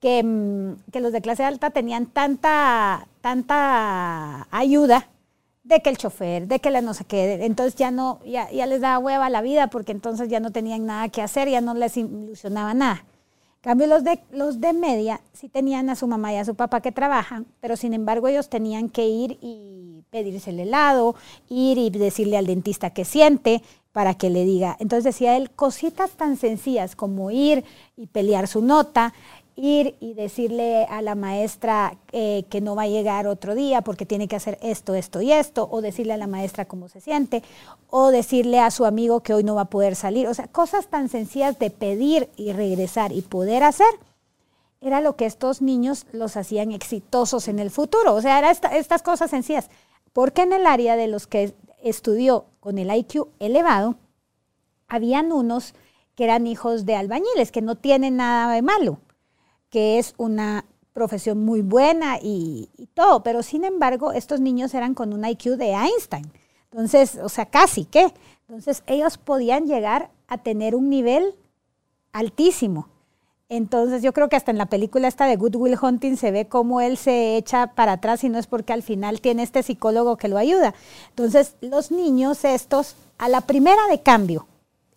[0.00, 5.06] Que, mm, que, los de clase alta tenían tanta, tanta ayuda
[5.62, 8.80] de que el chofer, de que la no sé qué, entonces ya no, ya les
[8.80, 11.96] daba hueva la vida porque entonces ya no tenían nada que hacer, ya no les
[11.96, 13.04] ilusionaba nada
[13.64, 16.80] cambio, los de, los de media sí tenían a su mamá y a su papá
[16.80, 21.16] que trabajan, pero sin embargo ellos tenían que ir y pedirse el helado,
[21.48, 24.76] ir y decirle al dentista qué siente para que le diga.
[24.80, 27.64] Entonces decía él, cositas tan sencillas como ir
[27.96, 29.14] y pelear su nota,
[29.56, 34.06] ir y decirle a la maestra eh, que no va a llegar otro día porque
[34.06, 37.42] tiene que hacer esto, esto y esto, o decirle a la maestra cómo se siente,
[37.88, 40.26] o decirle a su amigo que hoy no va a poder salir.
[40.26, 43.86] O sea, cosas tan sencillas de pedir y regresar y poder hacer,
[44.80, 48.14] era lo que estos niños los hacían exitosos en el futuro.
[48.14, 49.70] O sea, eran estas cosas sencillas.
[50.12, 53.96] Porque en el área de los que estudió con el IQ elevado,
[54.88, 55.74] habían unos
[56.14, 58.98] que eran hijos de albañiles, que no tienen nada de malo
[59.74, 65.12] que es una profesión muy buena y, todo, pero sin embargo estos niños eran con
[65.12, 66.30] un IQ de Einstein.
[66.70, 68.14] Entonces, o sea, casi que.
[68.46, 71.34] Entonces ellos podían llegar a tener un nivel
[72.12, 72.86] altísimo.
[73.48, 76.46] Entonces yo creo que hasta en la película esta de Good Will Hunting se ve
[76.46, 80.16] cómo él se echa para atrás y no es porque al final tiene este psicólogo
[80.16, 80.72] que lo ayuda.
[81.08, 84.46] Entonces los niños estos, a la primera de cambio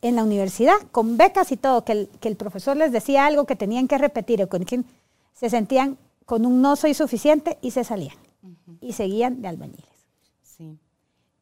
[0.02, 3.46] en la universidad, con becas y todo, que el, que el profesor les decía algo
[3.46, 4.86] que tenían que repetir o con quien
[5.34, 8.16] se sentían con un no soy suficiente y se salían
[8.82, 9.86] y seguían de albañiles.
[10.42, 10.78] Sí.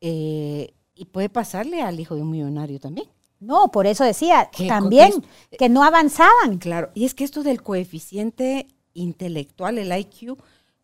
[0.02, 3.08] Eh, y puede pasarle al hijo de un millonario también.
[3.40, 5.12] No, por eso decía también
[5.58, 6.58] que no avanzaban.
[6.58, 10.38] Claro, y es que esto del coeficiente intelectual, el IQ,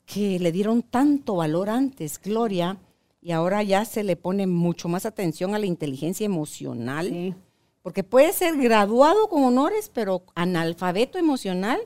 [0.06, 2.78] que le dieron tanto valor antes, Gloria,
[3.22, 7.36] y ahora ya se le pone mucho más atención a la inteligencia emocional,
[7.82, 11.80] porque puede ser graduado con honores, pero analfabeto emocional,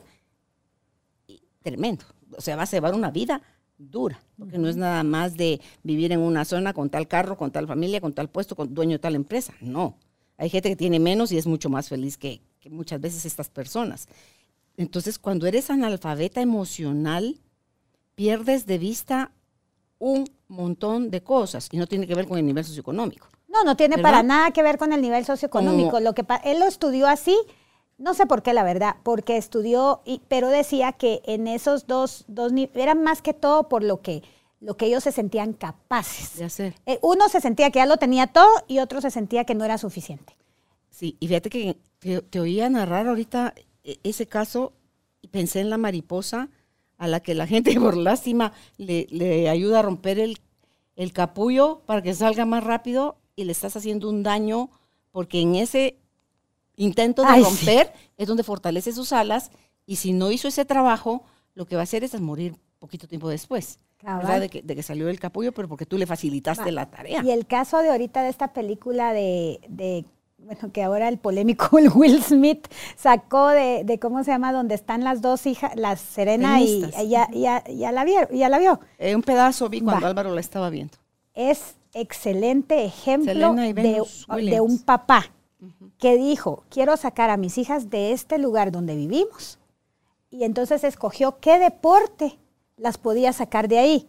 [1.62, 2.04] tremendo.
[2.36, 3.42] O sea, va a llevar una vida
[3.78, 7.50] dura, porque no es nada más de vivir en una zona con tal carro, con
[7.50, 9.54] tal familia, con tal puesto, con dueño de tal empresa.
[9.60, 9.96] No,
[10.38, 14.08] hay gente que tiene menos y es mucho más feliz que, muchas veces estas personas.
[14.76, 17.38] Entonces, cuando eres analfabeta emocional,
[18.16, 19.30] pierdes de vista
[19.98, 23.28] un montón de cosas y no tiene que ver con el nivel socioeconómico.
[23.56, 26.00] No, no tiene para nada que ver con el nivel socioeconómico.
[26.00, 27.36] Lo que él lo estudió así,
[27.98, 32.24] no sé por qué la verdad, porque estudió, y, pero decía que en esos dos,
[32.28, 34.22] dos eran más que todo por lo que
[34.60, 36.74] lo que ellos se sentían capaces de hacer.
[36.86, 39.64] Eh, uno se sentía que ya lo tenía todo y otro se sentía que no
[39.64, 40.34] era suficiente.
[40.90, 41.76] Sí, y fíjate que
[42.30, 44.72] te, oía narrar ahorita e, ese caso
[45.20, 46.48] y pensé en la mariposa
[46.96, 50.38] a la que la gente por lástima le, ayuda a romper el,
[50.96, 54.70] el, capullo para que salga más rápido y le estás haciendo un daño
[55.12, 55.98] porque en ese
[56.76, 59.50] intento de romper es donde fortalece sus alas
[59.86, 61.22] y si no hizo ese trabajo,
[61.54, 63.78] lo que va a hacer es morir poquito tiempo después.
[64.02, 67.22] De que, salió del capullo, pero porque tú le facilitaste la tarea.
[67.24, 70.04] Y el caso de ahorita de esta película de,
[70.38, 74.52] bueno, que ahora el polémico Will Smith sacó de, ¿cómo se llama?
[74.52, 78.28] Donde están las dos hijas, la Serena y, ya, ya, la vio.
[78.30, 78.80] Ya la vio.
[78.98, 80.98] Eh, un pedazo vi cuando Álvaro la estaba viendo.
[81.34, 85.32] Es excelente ejemplo de, un papá
[85.98, 89.58] que dijo, quiero sacar a mis hijas de este lugar donde vivimos.
[90.30, 92.38] Y entonces escogió qué deporte
[92.76, 94.08] las podía sacar de ahí.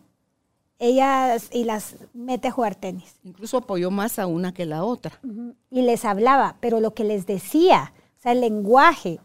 [0.80, 3.16] Ellas y las mete a jugar tenis.
[3.24, 5.20] Incluso apoyó más a una que la otra.
[5.72, 9.20] Y les hablaba, pero lo que les decía, o sea, el lenguaje,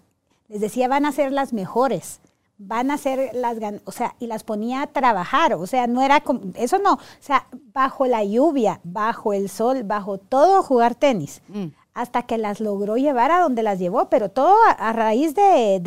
[0.48, 2.20] les decía van a ser las mejores,
[2.66, 6.20] van a ser las, o sea, y las ponía a trabajar, o sea, no era
[6.20, 11.42] como, eso no, o sea, bajo la lluvia, bajo el sol, bajo todo jugar tenis,
[11.48, 11.66] mm.
[11.94, 15.80] hasta que las logró llevar a donde las llevó, pero todo a, raíz de,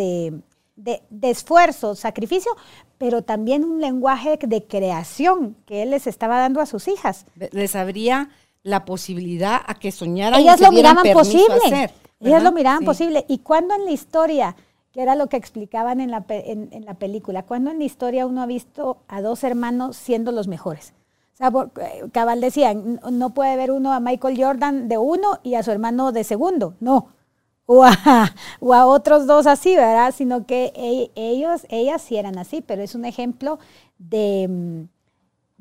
[0.76, 2.52] de, esfuerzo, sacrificio,
[2.98, 7.26] pero también un lenguaje de creación que él les estaba dando a sus hijas.
[7.52, 8.30] Les abría
[8.64, 10.40] la posibilidad a que soñaran.
[10.40, 11.92] Ellas lo miraban posible.
[12.20, 13.26] Ellas lo miraban posible.
[13.28, 14.56] Y cuando en la historia,
[14.96, 18.42] que era lo que explicaban en la, en, la película, cuando en la historia uno
[18.42, 20.94] ha visto a dos hermanos siendo los mejores.
[21.34, 25.56] O sea, eh, Cabal decía, no puede ver uno a Michael Jordan de uno y
[25.56, 26.76] a su hermano de segundo.
[26.80, 27.10] No,
[27.66, 30.14] o a, otros dos así, ¿verdad?
[30.16, 33.60] Sino que e, ellos, ellas sí eran así, pero es un ejemplo
[33.98, 34.84] de, mm,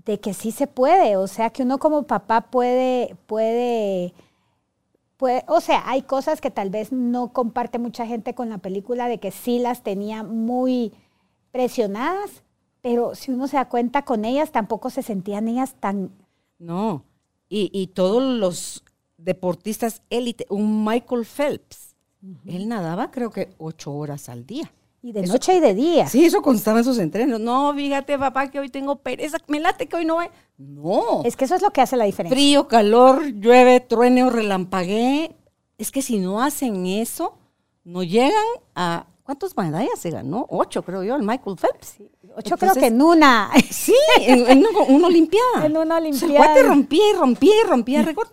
[0.04, 4.14] de, que sí se puede, o sea, que uno como papá puede, puede,
[5.16, 9.08] puede, o sea, hay cosas que tal vez no comparte mucha gente con la película
[9.08, 10.92] de que sí las tenía muy
[11.50, 12.42] presionadas,
[12.80, 16.10] pero si uno se da cuenta con ellas, tampoco se sentían ellas tan...
[16.58, 17.04] No,
[17.48, 18.84] y, y todos los
[19.16, 21.94] deportistas élite, un Michael Phelps,
[22.46, 24.72] él nadaba creo que ocho horas al día.
[25.04, 26.06] Y de noche y de día.
[26.06, 27.38] Sí, eso constaba en sus entrenos.
[27.38, 30.30] No, fíjate, papá, que hoy tengo pereza, me late que hoy no hay.
[30.56, 31.20] No.
[31.26, 32.34] Es que eso es lo que hace la diferencia.
[32.34, 35.36] Frío, calor, llueve, truene o relampaguee.
[35.76, 37.36] Es que si no hacen eso,
[37.84, 38.32] no llegan
[38.74, 39.06] a.
[39.24, 40.46] ¿Cuántas medallas se ganó?
[40.48, 41.96] Ocho, creo yo, el Michael Phelps.
[42.34, 43.50] ocho creo que en una.
[43.70, 45.66] Sí, en, una, Olimpiada.
[45.66, 46.58] En una Olimpiada.
[46.58, 48.28] El rompía y rompía y rompía récord.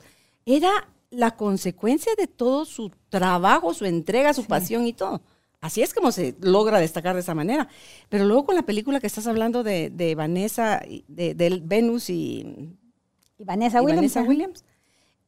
[0.46, 0.72] Era
[1.10, 5.20] la consecuencia de todo su trabajo, su entrega, su pasión y todo.
[5.62, 7.70] Así es como se logra destacar de esa manera.
[8.10, 12.76] Pero luego con la película que estás hablando de, Vanessa, de, Venus y,
[13.38, 14.66] Vanessa, Williams, Vanessa Williams,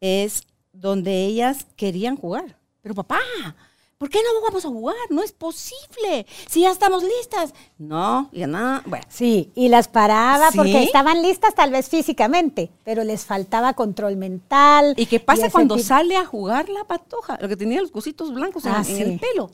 [0.01, 2.57] es donde ellas querían jugar.
[2.81, 3.19] Pero papá,
[4.03, 4.97] ¿Por qué no vamos a jugar?
[5.11, 6.25] No es posible.
[6.49, 7.53] Si ya estamos listas.
[7.77, 8.83] No, ya nada.
[8.85, 9.05] Bueno.
[9.07, 14.93] Sí, y las paraba porque estaban listas tal vez físicamente, pero les faltaba control mental.
[14.97, 17.37] ¿Y qué pasa cuando sale a jugar la patoja?
[17.39, 19.49] Lo que tenía los cositos blancos en, ah, el pelo.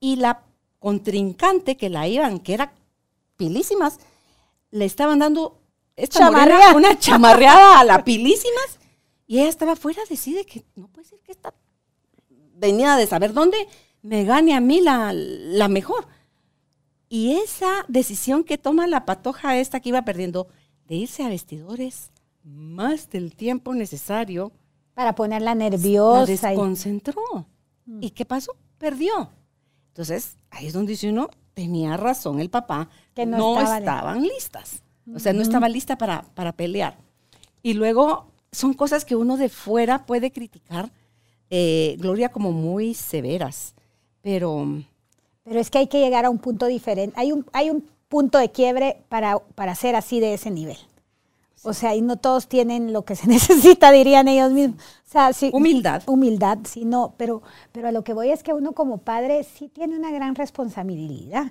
[0.00, 0.42] Y la
[0.78, 2.72] contrincante que la iban, que era
[3.36, 3.98] pilísimas,
[4.70, 5.58] le estaban dando
[5.96, 6.28] esta
[6.74, 8.78] una chamarreada a la pilísimas.
[9.26, 11.52] Y ella estaba fuera, decide que no puede ser que está
[12.56, 13.68] venía de saber dónde,
[14.02, 16.06] me gane a mí la, la mejor.
[17.08, 20.48] Y esa decisión que toma la patoja esta que iba perdiendo
[20.86, 22.10] de irse a vestidores
[22.42, 24.52] más del tiempo necesario.
[24.94, 26.20] Para ponerla nerviosa.
[26.20, 27.22] La desconcentró.
[27.84, 28.02] Mm.
[28.02, 28.56] ¿Y qué pasó?
[28.78, 29.30] Perdió.
[29.96, 34.82] Entonces, ahí es donde dice uno, tenía razón el papá, que no, estaban listas.
[35.14, 36.98] O sea, no estaba lista para, para pelear.
[37.62, 40.92] Y luego son cosas que uno de fuera puede criticar,
[41.48, 43.74] eh, Gloria, como muy severas.
[44.20, 44.82] Pero
[45.44, 47.18] pero es que hay que llegar a un punto diferente.
[47.18, 50.76] Hay un, hay un punto de quiebre para, para ser así de ese nivel.
[51.62, 54.80] O sea, y no todos tienen lo que se necesita, dirían ellos mismos.
[54.80, 56.02] O sea, sí, humildad.
[56.06, 57.42] Humildad, sí, no, pero,
[57.72, 61.46] pero a lo que voy es que uno como padre sí tiene una gran responsabilidad.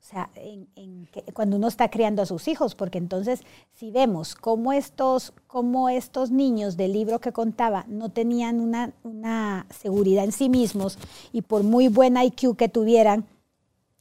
[0.00, 3.42] O sea, en, cuando uno está criando a sus hijos, porque entonces
[3.74, 9.66] si vemos cómo estos, cómo estos niños del libro que contaba no tenían una, una
[9.68, 10.98] seguridad en sí mismos
[11.32, 13.26] y por muy buen IQ que tuvieran,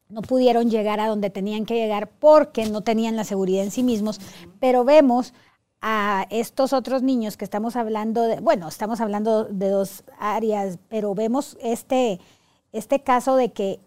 [0.08, 3.84] no pudieron llegar a donde tenían que llegar porque no tenían la seguridad en sí
[3.84, 4.20] mismos,
[4.60, 5.34] pero vemos
[5.82, 11.16] a estos otros niños que estamos hablando de, bueno, estamos hablando de dos áreas, pero
[11.16, 12.20] vemos este,
[12.72, 13.80] este caso de que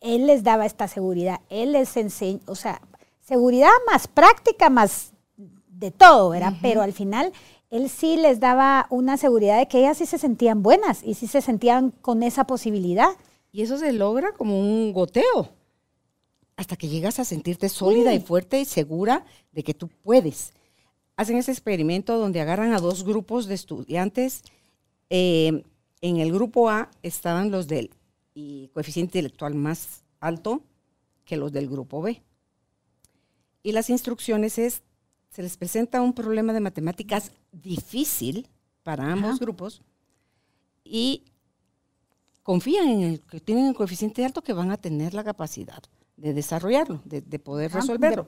[0.00, 2.82] él les daba esta seguridad, él les enseñó, o sea,
[3.20, 5.12] seguridad más práctica, más
[5.68, 6.52] de todo, ¿verdad?
[6.60, 7.32] Pero al final
[7.70, 11.26] él sí les daba una seguridad de que ellas sí se sentían buenas y sí
[11.26, 13.08] se sentían con esa posibilidad.
[13.50, 15.48] Y eso se logra como un goteo,
[16.56, 20.52] hasta que llegas a sentirte sólida y fuerte y segura de que tú puedes.
[21.16, 24.42] Hacen ese experimento donde agarran a dos grupos de estudiantes.
[25.10, 25.62] Eh,
[26.00, 27.90] en el grupo A estaban los del
[28.72, 30.62] coeficiente intelectual más alto
[31.24, 32.22] que los del grupo B.
[33.62, 34.82] Y las instrucciones es,
[35.30, 38.48] se les presenta un problema de matemáticas difícil
[38.82, 39.80] para ambos grupos
[40.84, 41.24] y
[42.42, 45.82] confían en el que tienen el coeficiente alto que van a tener la capacidad
[46.16, 48.26] de desarrollarlo, de, poder resolverlo.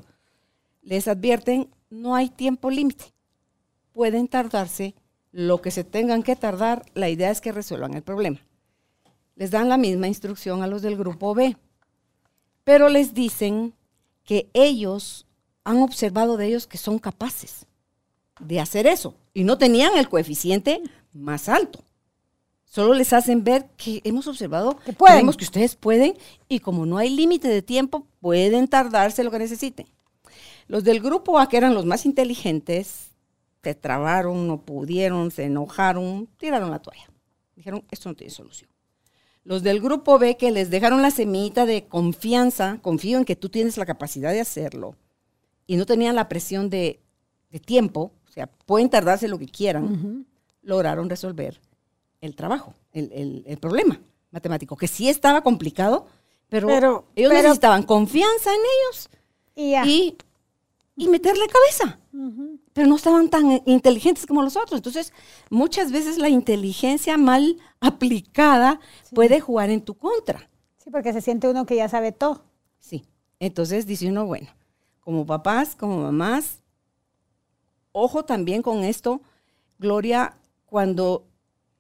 [0.82, 3.12] Les advierten, no hay tiempo límite.
[3.92, 4.94] Pueden tardarse
[5.32, 8.40] lo que se tengan que tardar, la idea es que resuelvan el problema.
[9.34, 11.56] Les dan la misma instrucción a los del grupo B,
[12.64, 13.74] pero les dicen
[14.24, 15.26] que ellos
[15.64, 17.66] han observado de ellos que son capaces
[18.40, 20.82] de hacer eso y no tenían el coeficiente
[21.12, 21.84] más alto.
[22.64, 26.16] Solo les hacen ver que hemos observado que que ustedes pueden
[26.48, 29.86] y como no hay límite de tiempo, pueden tardarse lo que necesiten.
[30.68, 33.10] Los del grupo A, que eran los más inteligentes,
[33.62, 37.10] se trabaron, no pudieron, se enojaron, tiraron la toalla.
[37.56, 38.70] Dijeron, esto no tiene solución.
[39.42, 43.48] Los del grupo B, que les dejaron la semillita de confianza, confío en que tú
[43.48, 44.94] tienes la capacidad de hacerlo,
[45.66, 47.00] y no tenían la presión de,
[47.64, 50.26] tiempo, o sea, pueden tardarse lo que quieran,
[50.62, 51.60] lograron resolver
[52.20, 54.00] el trabajo, el, problema
[54.30, 56.06] matemático, que sí estaba complicado,
[56.48, 59.08] pero, ellos necesitaban confianza en ellos
[59.56, 60.16] y, y,
[60.96, 62.00] meterle cabeza.
[62.72, 64.78] Pero no estaban tan inteligentes como los otros.
[64.78, 65.12] Entonces,
[65.50, 68.80] muchas veces la inteligencia mal aplicada
[69.14, 70.48] puede jugar en tu contra.
[70.78, 72.44] Sí, porque se siente uno que ya sabe todo.
[72.78, 73.04] Sí.
[73.38, 74.48] Entonces dice uno, bueno,
[75.00, 76.62] como papás, como mamás,
[77.92, 79.20] ojo también con esto,
[79.78, 81.26] Gloria, cuando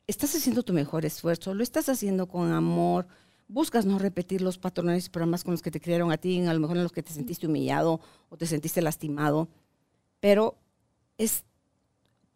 [0.06, 3.06] estás haciendo tu mejor esfuerzo, lo estás haciendo con amor,
[3.48, 6.54] buscas no repetir los patrones y programas con los que te criaron a ti, a
[6.54, 9.48] lo mejor en los que te sentiste humillado o te sentiste lastimado,
[10.20, 10.56] pero
[11.18, 11.44] es,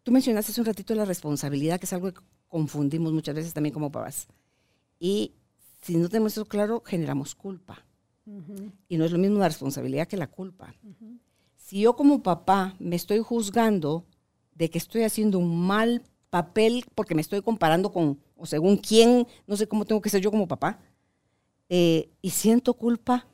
[0.03, 3.73] tú mencionaste hace un ratito la responsabilidad, que es algo que confundimos muchas veces también
[3.73, 4.27] como papás.
[4.99, 5.33] Y
[5.81, 7.85] si no tenemos eso claro, generamos culpa.
[8.87, 10.73] Y no es lo mismo la responsabilidad que la culpa.
[11.57, 14.05] Si yo como papá me estoy juzgando
[14.53, 19.27] de que estoy haciendo un mal papel porque me estoy comparando con, o según quién,
[19.47, 20.79] no sé cómo tengo que ser yo como papá,
[21.73, 23.25] eh, y siento culpa,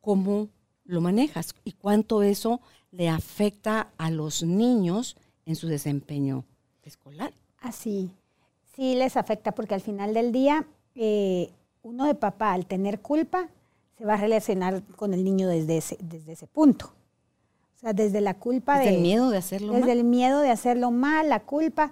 [0.00, 0.48] ¿cómo
[0.84, 1.54] lo manejas?
[1.64, 6.44] ¿Y cuánto eso le afecta a los niños en su desempeño
[6.82, 7.34] escolar?
[7.60, 8.10] Así,
[8.74, 11.50] sí les afecta porque al final del día, eh,
[11.82, 13.48] uno de papá al tener culpa,
[13.98, 16.94] se va a relacionar con el niño desde ese, desde ese punto
[17.82, 19.80] sea, desde la culpa desde el miedo de hacerlo mal.
[19.82, 21.90] Desde el miedo de hacerlo mal, la culpa.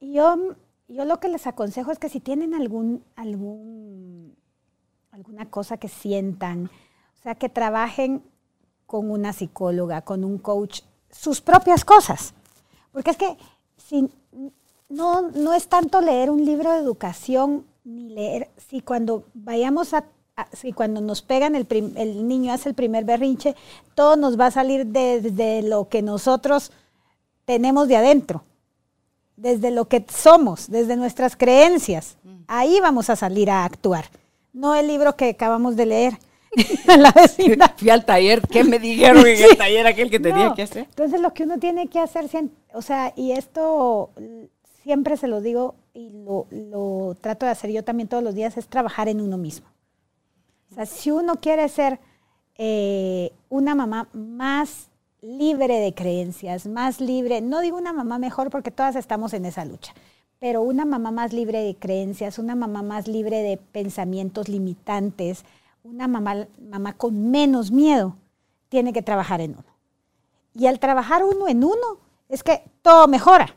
[0.00, 0.56] Y yo,
[0.90, 4.36] yo lo que les aconsejo es que si tienen algún, algún,
[5.12, 8.22] alguna cosa que sientan, o sea, que trabajen
[8.86, 10.80] con una psicóloga, con un coach,
[11.10, 12.34] sus propias cosas.
[12.92, 13.36] Porque es que
[13.76, 14.10] si,
[14.88, 20.04] no, no es tanto leer un libro de educación, ni leer, si cuando vayamos a
[20.52, 21.66] si cuando nos pegan, el,
[21.96, 23.54] el, niño hace el primer berrinche,
[23.94, 26.72] todo nos va a salir desde lo que nosotros
[27.44, 28.42] tenemos de adentro.
[29.40, 32.16] Desde lo que somos, desde nuestras creencias.
[32.46, 34.04] Ahí vamos a salir a actuar.
[34.52, 36.18] No el libro que acabamos de leer.
[36.86, 37.72] la vecina.
[37.76, 40.86] Fui al taller, ¿qué me dijeron en el taller aquel que tenía que hacer?
[40.88, 42.28] Entonces lo que uno tiene que hacer,
[42.74, 44.10] o sea, y esto
[44.82, 48.56] siempre se lo digo y lo, lo trato de hacer yo también todos los días,
[48.56, 49.68] es trabajar en uno mismo.
[50.72, 52.00] O sea, si uno quiere ser
[52.58, 54.89] eh, una mamá más
[55.22, 59.64] libre de creencias, más libre, no digo una mamá mejor porque todas estamos en esa
[59.64, 59.94] lucha,
[60.38, 65.44] pero una mamá más libre de creencias, una mamá más libre de pensamientos limitantes,
[65.82, 68.16] una mamá, mamá con menos miedo,
[68.68, 69.64] tiene que trabajar en uno.
[70.54, 71.98] Y al trabajar uno en uno,
[72.28, 73.56] es que todo mejora.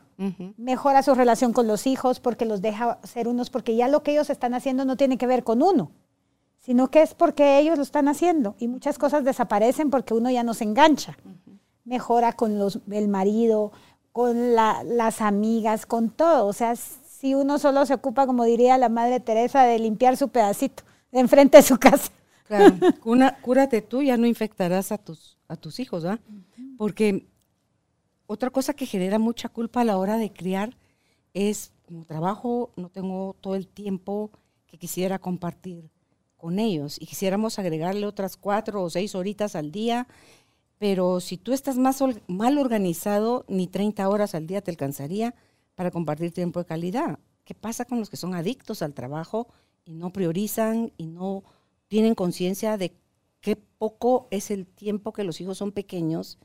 [0.57, 4.11] Mejora su relación con los hijos porque los deja ser unos, porque ya lo que
[4.11, 5.91] ellos están haciendo no tiene que ver con uno,
[6.63, 10.43] sino que es porque ellos lo están haciendo y muchas cosas desaparecen porque uno ya
[10.43, 11.17] no se engancha
[11.83, 13.73] mejora con los, el marido,
[14.13, 16.45] con las amigas, con todo.
[16.45, 20.29] O sea, si uno solo se ocupa, como diría la Madre Teresa, de limpiar su
[20.29, 22.11] pedacito de enfrente de su casa.
[22.45, 22.75] Claro,
[23.41, 26.19] cúrate tú, ya no infectarás a tus, a tus hijos, ¿ah?
[26.77, 27.27] Porque
[28.25, 30.77] otra cosa que genera mucha culpa a la hora de criar
[31.33, 34.31] es, como trabajo, no tengo todo el tiempo
[34.67, 35.89] que quisiera compartir
[36.43, 40.09] con ellos y quisiéramos agregarle otras cuatro o seis horitas al día
[40.77, 45.33] pero si tú estás más mal organizado, ni 30 horas al día te alcanzaría
[45.75, 47.19] para compartir tiempo de calidad.
[47.45, 49.47] ¿Qué pasa con los que son adictos al trabajo
[49.85, 51.45] y no priorizan y no
[51.87, 52.97] tienen conciencia de
[53.39, 56.37] qué poco es el tiempo que los hijos son pequeños?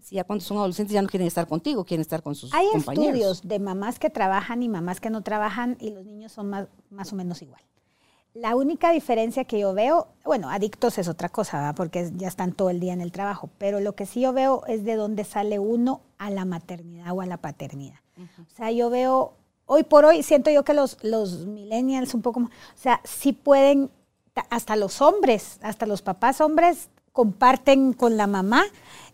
[0.00, 2.86] Si ya cuando son adolescentes ya no quieren estar contigo, quieren estar con sus compañeros.
[2.86, 6.48] Hay estudios de mamás que trabajan y mamás que no trabajan y los niños son
[6.48, 7.62] más, más o menos igual.
[8.34, 12.70] La única diferencia que yo veo, bueno, adictos es otra cosa, porque ya están todo
[12.70, 15.58] el día en el trabajo, pero lo que sí yo veo es de dónde sale
[15.58, 17.98] uno a la maternidad o a la paternidad.
[18.18, 19.32] O sea, yo veo,
[19.66, 23.90] hoy por hoy siento yo que los, los millennials un poco, o sea, sí pueden,
[24.48, 28.64] hasta los hombres, hasta los papás hombres comparten con la mamá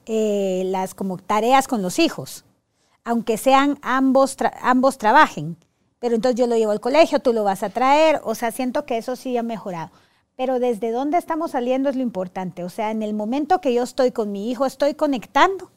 [0.05, 2.45] eh, las como tareas con los hijos,
[3.03, 5.57] aunque sean ambos, ambos trabajen
[5.99, 8.85] pero entonces yo lo llevo al colegio, tú lo vas a traer, o sea, siento
[8.85, 9.91] que eso sí ha mejorado.
[10.37, 13.83] Pero desde dónde estamos saliendo es lo importante, o sea, en el momento que yo
[13.83, 15.71] estoy con mi hijo, estoy conectando.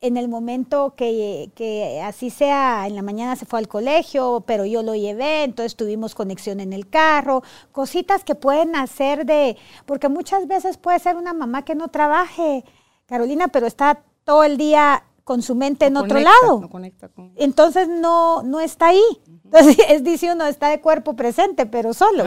[0.00, 4.64] En el momento que, que así sea, en la mañana se fue al colegio, pero
[4.64, 7.42] yo lo llevé, entonces tuvimos conexión en el carro,
[7.72, 9.56] cositas que pueden hacer de,
[9.86, 12.64] porque muchas veces puede ser una mamá que no trabaje,
[13.06, 16.70] Carolina, pero está todo el día con su mente en otro lado.
[17.36, 19.02] Entonces no, no está ahí.
[19.44, 22.24] Entonces es dice uno, está de cuerpo presente, pero solo.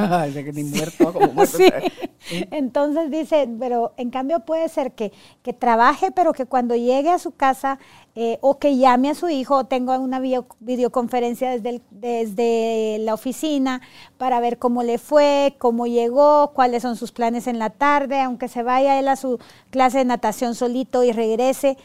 [2.51, 7.17] Entonces dice, pero en cambio puede ser que, que trabaje, pero que cuando llegue a
[7.17, 7.79] su casa
[8.13, 13.81] eh, o que llame a su hijo o tenga una videoconferencia desde, desde la oficina
[14.19, 18.47] para ver cómo le fue, cómo llegó, cuáles son sus planes en la tarde, aunque
[18.47, 19.39] se vaya él a su
[19.71, 21.77] clase de natación solito y regrese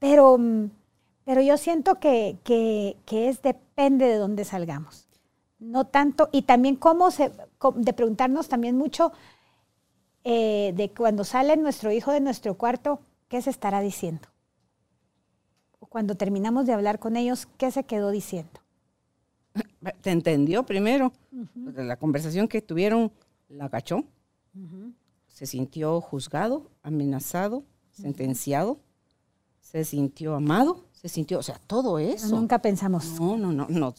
[0.00, 0.38] pero,
[1.24, 2.38] pero yo siento que,
[3.06, 5.06] es depende de dónde salgamos.
[5.60, 7.30] No tanto, y también cómo se,
[7.76, 9.12] de preguntarnos también mucho
[10.24, 14.26] eh, de cuando sale nuestro hijo de nuestro cuarto, ¿qué se estará diciendo?
[15.78, 18.60] Cuando terminamos de hablar con ellos, ¿qué se quedó diciendo?
[20.00, 21.12] ¿Te entendió primero?
[21.54, 23.12] La conversación que tuvieron
[23.48, 24.04] la cachó.
[25.28, 28.78] Se sintió juzgado, amenazado, sentenciado
[29.70, 32.34] se sintió amado, se sintió, o sea, todo eso.
[32.34, 33.20] nunca pensamos.
[33.20, 33.94] No, no, no, no.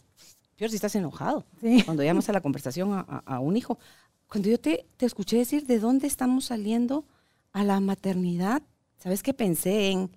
[0.58, 1.46] Peor si estás enojado.
[1.86, 3.80] Cuando llamas a la conversación a, un hijo.
[4.28, 7.06] Cuando yo te, te, escuché decir de dónde estamos saliendo
[7.54, 8.62] a la maternidad,
[8.98, 10.12] ¿sabes qué pensé en?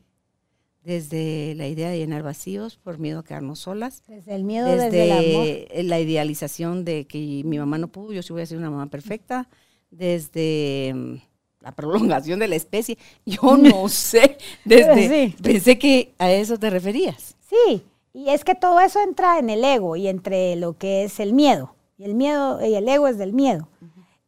[0.82, 4.02] Desde la idea de llenar vacíos por miedo a quedarnos solas.
[4.06, 5.84] Desde el miedo, desde, el amor.
[5.84, 8.88] la idealización de que mi mamá no pudo, yo sí voy a ser una mamá
[8.88, 9.48] perfecta.
[9.90, 11.22] Desde
[11.64, 12.98] la prolongación de la especie.
[13.24, 17.36] Yo no sé, desde pensé que a eso te referías.
[17.48, 21.18] Sí, y es que todo eso entra en el ego y entre lo que es
[21.20, 21.74] el miedo.
[21.96, 23.68] Y el miedo y el ego es del miedo.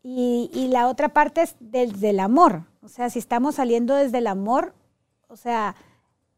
[0.02, 2.62] y, y, la otra parte es desde el amor.
[2.80, 4.72] O sea, si estamos saliendo desde el amor,
[5.28, 5.74] o sea,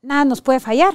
[0.03, 0.95] nada nos puede fallar.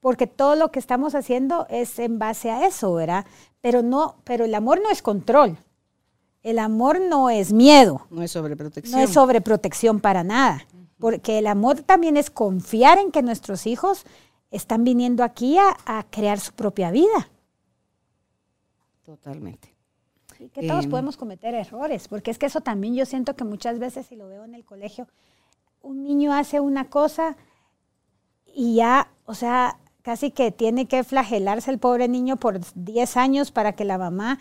[0.00, 3.24] Porque todo lo que estamos haciendo es en base a eso, ¿verdad?
[3.60, 5.56] Pero no, pero el amor no es control.
[6.46, 8.06] El amor no es miedo.
[8.08, 8.96] No es sobreprotección.
[8.96, 10.64] No es sobreprotección para nada.
[11.00, 14.06] Porque el amor también es confiar en que nuestros hijos
[14.52, 17.30] están viniendo aquí a, crear su propia vida.
[19.04, 19.74] Totalmente.
[20.38, 23.42] Y que todos em, podemos cometer errores, porque es que eso también yo siento que
[23.42, 25.08] muchas veces, si lo veo en el colegio,
[25.82, 27.36] un niño hace una cosa
[28.54, 33.50] y ya, o sea, casi que tiene que flagelarse el pobre niño por 10 años
[33.50, 34.38] para que la mamá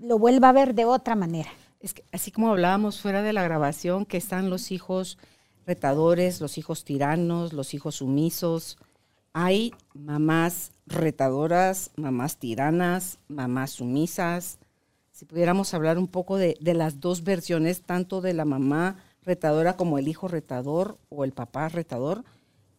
[0.00, 1.50] lo vuelva a ver de otra manera.
[1.80, 5.18] Es que así como hablábamos fuera de la grabación, que están los hijos
[5.66, 8.78] retadores, los hijos tiranos, los hijos sumisos.
[9.32, 14.58] Hay mamás retadoras, mamás tiranas, mamás sumisas.
[15.12, 19.76] Si pudiéramos hablar un poco de, de las dos versiones, tanto de la mamá retadora
[19.76, 22.24] como el hijo retador o el papá retador,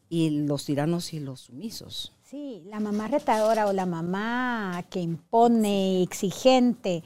[0.09, 2.11] y los tiranos y los sumisos.
[2.29, 7.01] Sí, la mamá retadora o la mamá que impone, exigente,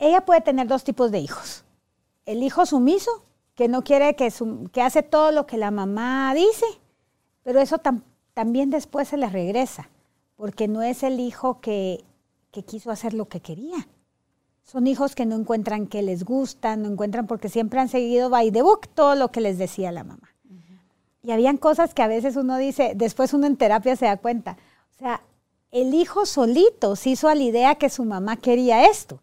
[0.00, 1.64] ella puede tener dos tipos de hijos.
[2.26, 3.24] El hijo sumiso,
[3.54, 4.28] que no quiere que,
[4.72, 6.66] que hace todo lo que la mamá dice,
[7.44, 7.80] pero eso
[8.34, 9.88] también después se le regresa,
[10.34, 12.04] porque no es el hijo que,
[12.50, 13.86] que quiso hacer lo que quería.
[14.64, 18.50] Son hijos que no encuentran que les gusta, no encuentran porque siempre han seguido by
[18.50, 20.31] the book todo lo que les decía la mamá.
[21.22, 24.56] Y habían cosas que a veces uno dice, después uno en terapia se da cuenta.
[24.90, 25.22] O sea,
[25.70, 29.22] el hijo solito se hizo a la idea que su mamá quería esto.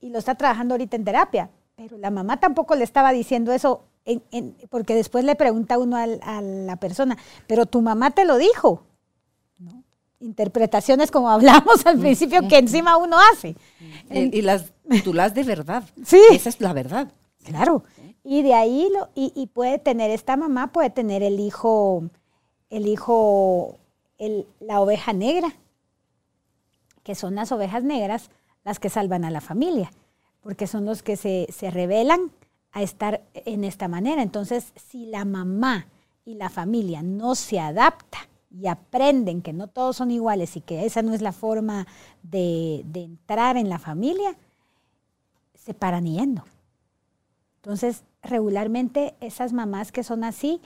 [0.00, 1.50] Y lo está trabajando ahorita en terapia.
[1.74, 3.84] Pero la mamá tampoco le estaba diciendo eso,
[4.70, 8.84] porque después le pregunta uno a, la persona, pero tu mamá te lo dijo.
[10.20, 13.56] Interpretaciones como hablamos al principio que encima uno hace.
[14.10, 14.72] Y, las
[15.04, 15.84] tú las de verdad.
[16.04, 16.20] Sí.
[16.30, 17.12] Esa es la verdad.
[17.44, 17.84] Claro.
[18.28, 22.10] Y de ahí, lo, y, puede tener, esta mamá puede tener el hijo,
[22.70, 23.78] el hijo,
[24.58, 25.54] la oveja negra,
[27.04, 28.30] que son las ovejas negras
[28.64, 29.92] las que salvan a la familia,
[30.40, 32.32] porque son los que se, se revelan
[32.72, 34.22] a estar en esta manera.
[34.22, 35.86] Entonces, si la mamá
[36.24, 38.18] y la familia no se adapta
[38.50, 41.86] y aprenden que no todos son iguales y que esa no es la forma
[42.24, 44.36] de, de entrar en la familia,
[45.54, 46.42] se paran yendo.
[47.66, 50.60] Entonces, regularmente esas mamás que son así,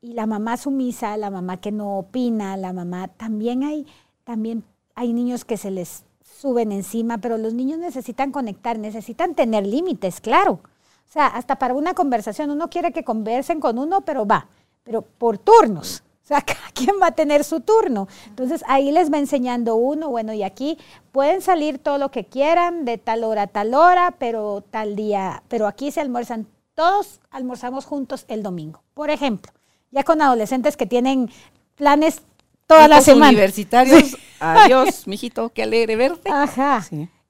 [0.00, 3.86] y la mamá sumisa, la mamá que no opina, la mamá, también hay,
[4.24, 4.64] también
[4.96, 10.20] hay niños que se les suben encima, pero los niños necesitan conectar, necesitan tener límites,
[10.20, 10.54] claro.
[10.54, 14.48] O sea, hasta para una conversación, uno quiere que conversen con uno, pero va,
[14.82, 16.02] pero por turnos.
[16.30, 18.06] O sea, cada quien va a tener su turno.
[18.26, 20.78] Entonces ahí les va enseñando uno, bueno, y aquí
[21.10, 25.42] pueden salir todo lo que quieran, de tal hora a tal hora, pero tal día,
[25.48, 28.82] pero aquí se almuerzan todos almorzamos juntos el domingo.
[28.94, 29.52] Por ejemplo,
[29.90, 31.30] ya con adolescentes que tienen
[31.74, 32.22] planes
[32.66, 33.30] toda la semana.
[33.30, 36.30] universitarios, adiós, mijito, qué alegre verte.
[36.30, 36.86] Ajá.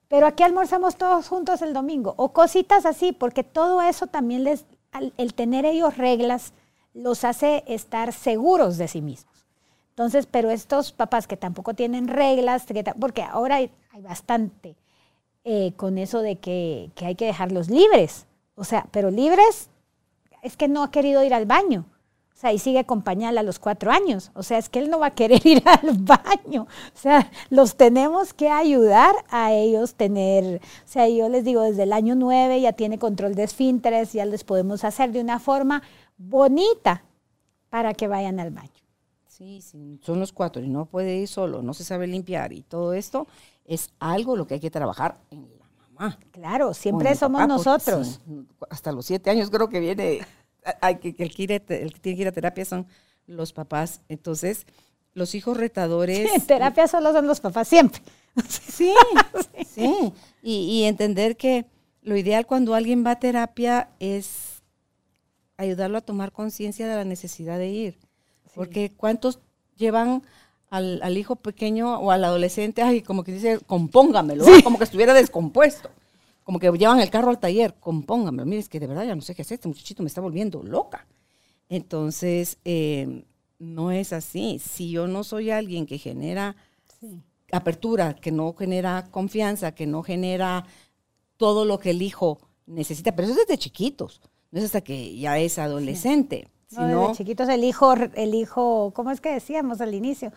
[0.07, 2.13] Pero aquí almorzamos todos juntos el domingo.
[2.17, 4.65] O cositas así, porque todo eso también les,
[5.17, 6.53] el tener ellos reglas,
[6.93, 9.45] los hace estar seguros de sí mismos.
[9.89, 12.65] Entonces, pero estos papás que tampoco tienen reglas,
[12.99, 13.71] porque ahora hay,
[14.01, 14.75] bastante
[15.43, 18.25] eh, con eso de que, que hay que dejarlos libres.
[18.55, 19.69] O sea, pero libres
[20.41, 21.85] es que no ha querido ir al baño.
[22.33, 24.31] O sea, y sigue con pañal a los cuatro años.
[24.33, 26.63] O sea, es que él no va a querer ir al baño.
[26.63, 31.83] O sea, los tenemos que ayudar a ellos tener, o sea, yo les digo, desde
[31.83, 35.83] el año nueve ya tiene control de esfínteres, ya les podemos hacer de una forma
[36.29, 37.03] bonita
[37.69, 38.69] para que vayan al baño.
[39.27, 42.61] Sí, sí, son los cuatro y no puede ir solo, no se sabe limpiar y
[42.61, 43.27] todo esto
[43.65, 45.47] es algo lo que hay que trabajar en
[46.03, 48.21] Ah, claro, siempre somos nosotros.
[48.71, 50.25] hasta los siete años creo que viene,
[50.81, 52.87] hay que, el, que el que tiene que ir a terapia son
[53.27, 54.01] los papás.
[54.09, 54.65] Entonces,
[55.13, 56.33] los hijos retadores.
[56.33, 58.01] en terapia solo son los papás, siempre.
[58.49, 58.93] Sí,
[59.67, 60.13] sí.
[60.41, 61.67] Y, entender que
[62.01, 64.50] lo ideal cuando alguien va a terapia es
[65.61, 67.99] ayudarlo a tomar conciencia de la necesidad de ir.
[68.55, 69.39] Porque ¿cuántos
[69.77, 70.23] llevan
[70.69, 75.89] al, hijo pequeño o al adolescente, ay, como que dice, compóngamelo, como que estuviera descompuesto.
[76.43, 78.45] Como que llevan el carro al taller, compóngamelo.
[78.45, 80.63] Mire, es que de verdad ya no sé qué hacer, este muchachito me está volviendo
[80.63, 81.05] loca.
[81.69, 83.25] Entonces, eh,
[83.59, 84.59] no es así.
[84.59, 86.55] Si yo no soy alguien que genera
[87.51, 90.65] apertura, que no genera confianza, que no genera
[91.37, 94.21] todo lo que el hijo necesita, pero eso es desde chiquitos,
[94.51, 96.47] no es hasta que ya es adolescente.
[96.71, 100.31] No, desde chiquitos el hijo, el hijo, ¿cómo es que decíamos al inicio?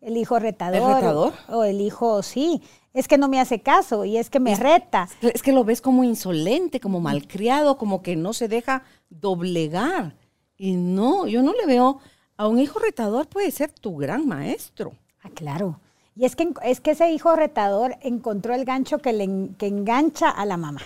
[0.00, 2.62] el hijo retador, O, el hijo, sí,
[2.94, 5.08] es que no me hace caso y es que me reta.
[5.20, 10.16] Es que lo ves como insolente, como malcriado, como que no se deja doblegar.
[10.56, 12.00] Y no, yo no le veo
[12.36, 14.92] a un hijo retador puede ser tu gran maestro.
[15.22, 15.78] Ah, claro.
[16.16, 20.30] Y es que, es que ese hijo retador encontró el gancho que, le, que engancha
[20.30, 20.80] a la mamá.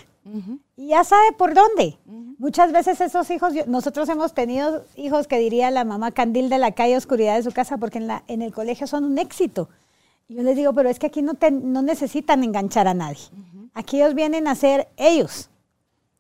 [0.77, 1.99] Y ya sabe por dónde.
[2.39, 6.73] Muchas veces esos hijos, nosotros hemos tenido hijos que diría la mamá candil de la
[6.73, 9.69] calle, oscuridad de su casa, porque en, la, en el colegio son un éxito.
[10.29, 13.21] Yo les digo, pero es que aquí no, no necesitan enganchar a nadie.
[13.75, 15.51] Aquí ellos vienen a ser ellos.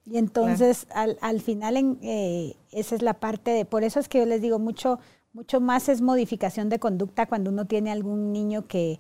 [0.07, 4.19] Y entonces al, final en, eh, esa es la parte de, por eso es que
[4.19, 4.99] yo les digo mucho,
[5.33, 8.99] mucho más es modificación de conducta cuando uno tiene algún niño que,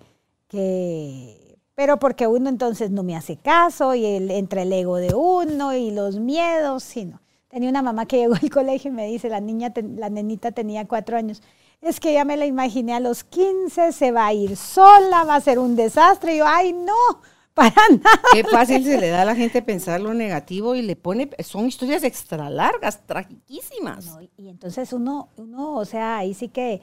[0.48, 1.43] que
[1.74, 5.74] pero porque uno entonces no me hace caso y el, entre el ego de uno
[5.74, 7.20] y los miedos, sino.
[7.48, 10.86] Tenía una mamá que llegó al colegio y me dice, la niña, la nenita tenía
[10.86, 11.42] cuatro años,
[11.80, 15.36] es que ya me la imaginé a los 15, se va a ir sola, va
[15.36, 16.34] a ser un desastre.
[16.34, 17.20] Y yo, ay, no,
[17.54, 18.22] para nada.
[18.32, 21.66] Qué fácil se le da a la gente pensar lo negativo y le pone, son
[21.66, 24.16] historias extra largas, tragiquísimas.
[24.36, 26.80] y entonces uno, uno, o sea, ahí sí que,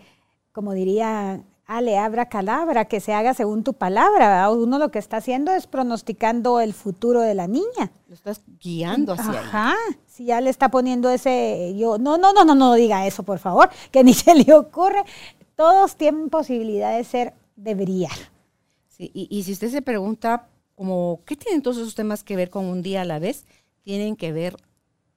[0.52, 4.50] como diría Ale, abra calabra, que se haga según tu palabra.
[4.50, 7.94] Uno lo que está haciendo es pronosticando el futuro de la niña.
[8.08, 9.76] Lo estás guiando hacia Ajá.
[10.06, 13.40] Si ya le está poniendo ese, yo, no, no, no, no, no diga eso, por
[13.40, 15.02] favor, que ni se le ocurre.
[15.56, 18.18] Todos tienen posibilidad de ser, de brillar.
[18.90, 22.50] Sí, y, y si usted se pregunta, como, ¿qué tienen todos esos temas que ver
[22.50, 23.46] con un día a la vez?
[23.84, 24.58] Tienen que ver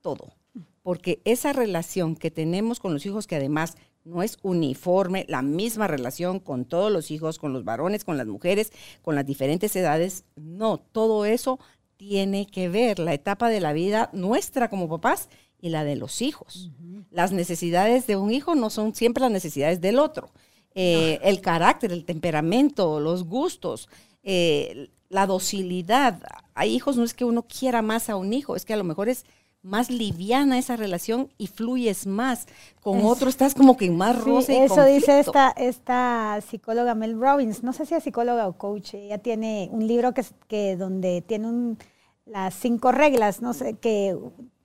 [0.03, 0.35] todo.
[0.83, 5.87] Porque esa relación que tenemos con los hijos, que además no es uniforme, la misma
[5.87, 10.25] relación con todos los hijos, con los varones, con las mujeres, con las diferentes edades.
[10.37, 11.59] No, todo eso
[11.97, 15.29] tiene que ver la etapa de la vida nuestra como papás
[15.61, 16.71] y la de los hijos.
[17.11, 20.31] Las necesidades de un hijo no son siempre las necesidades del otro.
[20.75, 23.89] Eh, el carácter, el temperamento, los gustos,
[24.23, 26.21] eh, la docilidad.
[26.55, 28.85] Hay hijos, no es que uno quiera más a un hijo, es que a lo
[28.85, 29.25] mejor es
[29.65, 32.47] más liviana esa relación y fluyes más.
[32.83, 34.63] Con otro estás como que más roce.
[34.63, 39.19] eso dice esta, esta psicóloga Mel Robbins, no sé si es psicóloga o coach, ella
[39.19, 41.79] tiene un libro que, que donde tiene un,
[42.27, 44.17] las cinco reglas, no sé, que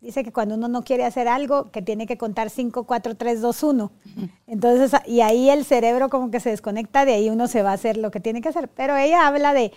[0.02, 3.42] dice que cuando uno no quiere hacer algo, que tiene que contar 5, 4, 3,
[3.42, 3.92] 2, 1.
[4.48, 7.74] Entonces, y ahí el cerebro como que se desconecta, de ahí uno se va a
[7.74, 8.70] hacer lo que tiene que hacer.
[8.70, 9.72] Pero ella habla de,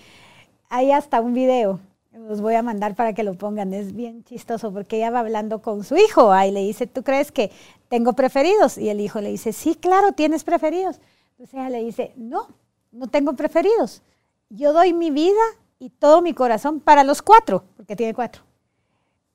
[0.68, 1.80] hay hasta un video
[2.12, 3.72] los voy a mandar para que lo pongan.
[3.72, 7.32] Es bien chistoso porque ella va hablando con su hijo ahí le dice, ¿tú crees
[7.32, 7.50] que
[7.88, 8.78] tengo preferidos?
[8.78, 11.00] Y el hijo le dice, sí, claro, tienes preferidos.
[11.32, 12.48] Entonces ella le dice, no,
[12.90, 14.02] no tengo preferidos.
[14.50, 15.40] Yo doy mi vida
[15.78, 18.42] y todo mi corazón para los cuatro, porque tiene cuatro.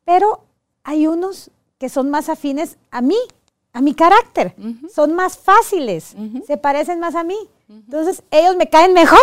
[0.05, 0.43] Pero
[0.83, 3.17] hay unos que son más afines a mí,
[3.77, 4.55] a mi carácter.
[4.91, 6.15] Son más fáciles,
[6.47, 7.37] se parecen más a mí.
[7.69, 9.19] Entonces, ellos me caen mejor.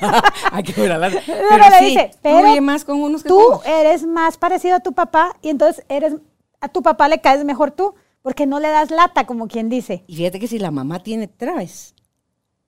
[0.50, 4.80] Hay que ver Pero, le dice, pero más con unos tú eres más parecido a
[4.80, 6.14] tu papá y entonces eres
[6.60, 10.04] a tu papá le caes mejor tú, porque no le das lata, como quien dice.
[10.06, 11.94] Y fíjate que si la mamá tiene traves,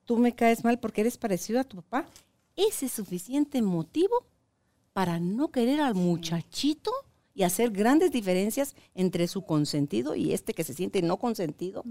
[0.05, 2.05] tú me caes mal porque eres parecido a tu papá,
[2.55, 4.27] ese es suficiente motivo
[4.93, 6.91] para no querer al muchachito
[7.39, 11.85] y hacer grandes diferencias entre su consentido y este que se siente no consentido,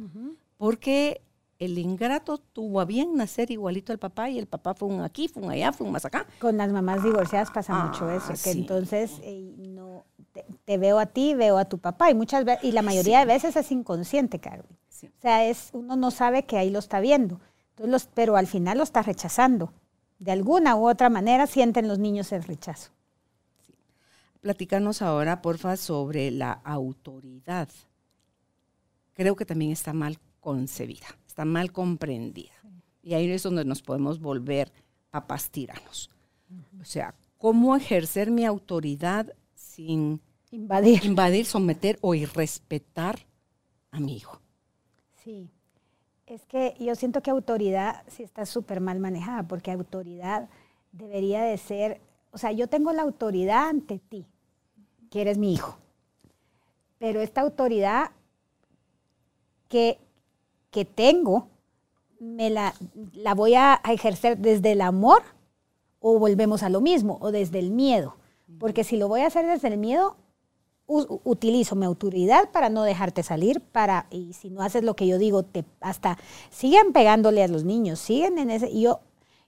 [0.58, 1.22] porque
[1.58, 5.26] el ingrato tuvo a bien nacer igualito al papá y el papá fue un aquí,
[5.26, 6.26] fue un allá, fue un más acá.
[6.38, 10.04] Con las mamás divorciadas pasa ah, mucho eso, que entonces eh, no
[10.66, 13.24] te, veo a ti, veo a tu papá y muchas veces y la mayoría de
[13.24, 14.76] veces es inconsciente, Carmen.
[15.02, 17.40] O sea, es uno no sabe que ahí lo está viendo,
[17.70, 19.72] entonces los, pero al final lo está rechazando.
[20.18, 22.90] De alguna u otra manera sienten los niños el rechazo.
[24.40, 27.68] Platícanos ahora, porfa, sobre la autoridad.
[29.14, 31.06] Creo que también está mal concebida
[31.38, 32.50] está mal comprendida.
[33.00, 34.72] Y ahí es donde nos podemos volver
[35.10, 36.10] papás tiranos.
[36.80, 40.20] O sea, ¿cómo ejercer mi autoridad sin
[40.50, 43.20] invadir, invadir someter o irrespetar
[43.92, 44.40] a mi hijo?
[45.22, 45.48] Sí.
[46.26, 50.48] Es que yo siento que autoridad sí está súper mal manejada, porque autoridad
[50.90, 52.00] debería de ser,
[52.30, 54.26] o sea, yo tengo la autoridad ante ti,
[55.10, 55.76] que eres mi hijo,
[56.98, 58.10] pero esta autoridad
[59.68, 59.98] que
[60.70, 61.48] que tengo,
[62.20, 62.74] me la,
[63.14, 65.22] la voy a, ejercer desde el amor
[66.00, 68.16] o volvemos a lo mismo, o desde el miedo.
[68.58, 70.16] Porque si lo voy a hacer desde el miedo,
[70.86, 75.18] utilizo mi autoridad para no dejarte salir, para, y si no haces lo que yo
[75.18, 76.18] digo, te, hasta
[76.50, 79.00] siguen pegándole a los niños, siguen en ese, y yo,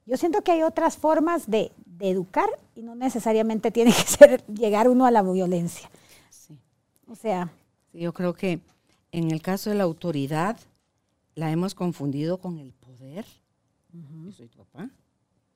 [0.04, 4.88] yo siento que hay otras formas de, educar y no necesariamente tiene que ser llegar
[4.88, 5.90] uno a la violencia.
[7.06, 7.52] O sea.
[7.92, 8.60] yo creo que
[9.12, 10.56] en el caso de la autoridad,
[11.34, 13.24] la hemos confundido con el poder.
[13.92, 14.88] Yo soy tu papá,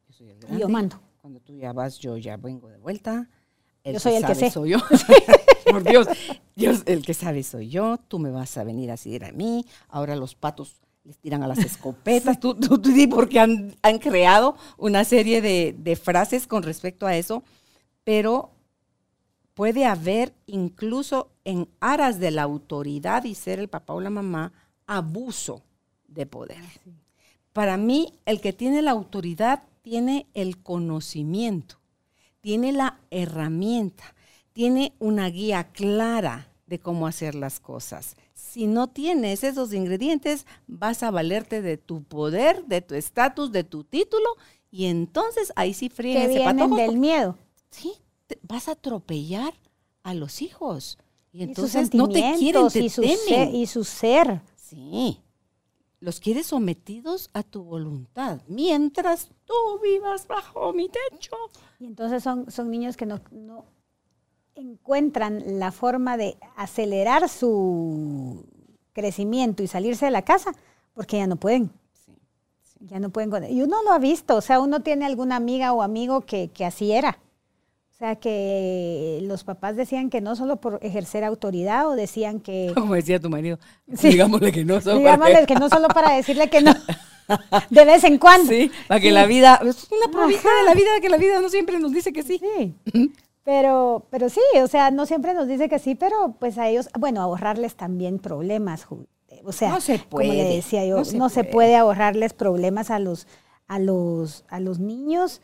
[0.08, 0.60] yo soy el grande.
[0.60, 1.00] yo mando.
[1.20, 3.28] Cuando tú ya vas, yo ya vengo de vuelta.
[3.84, 4.50] El yo soy el que sé.
[4.50, 4.78] Soy yo.
[5.70, 6.06] Por Dios,
[6.56, 7.98] Dios, el que sabe soy yo.
[8.08, 9.64] Tú me vas a venir a seguir a mí.
[9.88, 12.40] Ahora los patos les tiran a las escopetas.
[12.40, 17.16] tú, tú, tú, porque han, han, creado una serie de, de frases con respecto a
[17.16, 17.42] eso.
[18.02, 18.50] Pero
[19.54, 24.52] puede haber incluso en aras de la autoridad y ser el papá o la mamá
[24.86, 25.62] abuso
[26.08, 26.58] de poder.
[26.58, 26.90] Ah,
[27.52, 31.76] Para mí, el que tiene la autoridad tiene el conocimiento,
[32.40, 34.14] tiene la herramienta,
[34.52, 38.16] tiene una guía clara de cómo hacer las cosas.
[38.34, 43.62] Si no tienes esos ingredientes, vas a valerte de tu poder, de tu estatus, de
[43.64, 44.28] tu título,
[44.70, 46.76] y entonces ahí sí fríen Que ese vienen patojo.
[46.76, 47.38] del miedo.
[47.70, 47.92] Sí,
[48.26, 49.54] te- vas a atropellar
[50.02, 50.98] a los hijos.
[51.32, 53.18] Y entonces no te quieren, te y su, temen.
[53.18, 54.40] ser, y su ser.
[54.56, 55.20] Sí.
[56.00, 61.34] Los quieres sometidos a tu voluntad, mientras tú vivas bajo mi techo.
[61.80, 63.64] Y entonces son, son niños que no, no
[64.56, 68.44] encuentran la forma de acelerar su
[68.92, 70.52] crecimiento y salirse de la casa
[70.94, 71.70] porque ya no pueden.
[71.92, 72.12] Sí.
[72.80, 73.30] Ya no pueden.
[73.52, 76.64] Y uno lo ha visto, o sea, uno tiene alguna amiga o amigo que, que
[76.64, 77.18] así era.
[77.90, 82.72] O sea, que los papás decían que no solo por ejercer autoridad o decían que...
[82.74, 83.58] Como decía tu marido,
[83.96, 84.08] Sí.
[84.08, 84.80] digámosle que no.
[84.80, 86.74] solo Digámosle para que no solo para decirle que no,
[87.70, 88.50] de vez en cuando.
[88.50, 91.48] Sí, para que la vida, es una probita de la vida, que la vida no
[91.48, 92.40] siempre nos dice que sí.
[92.92, 93.12] Sí.
[93.44, 96.88] Pero, pero sí, o sea, no siempre nos dice que sí, pero pues a ellos,
[96.98, 98.86] bueno, ahorrarles también problemas.
[99.44, 101.52] O sea, No se como le puede, decía yo, no no se se, puede.
[101.52, 103.26] puede ahorrarles problemas a los,
[103.68, 105.42] a los, a los niños.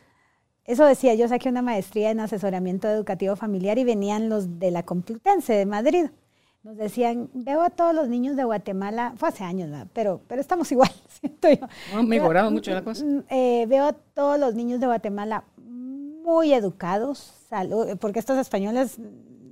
[0.65, 4.83] Eso decía, yo saqué una maestría en asesoramiento educativo familiar y venían los de la
[4.85, 6.07] Complutense de Madrid.
[6.63, 9.89] Nos decían, veo a todos los niños de Guatemala, fue hace años, ¿verdad?
[9.95, 11.67] pero, pero estamos igual, siento yo.
[11.93, 13.05] No, ha mejorado mucho la cosa.
[13.05, 15.45] Mm, eh, veo a todos los niños de Guatemala
[16.23, 17.35] muy educados,
[18.01, 18.99] porque estos españoles,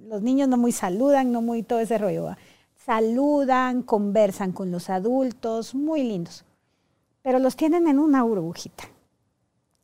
[0.07, 2.25] los niños no muy saludan, no muy todo ese rollo.
[2.25, 2.39] ¿va?
[2.77, 6.45] Saludan, conversan con los adultos, muy lindos.
[7.23, 8.85] Pero los tienen en una burbujita.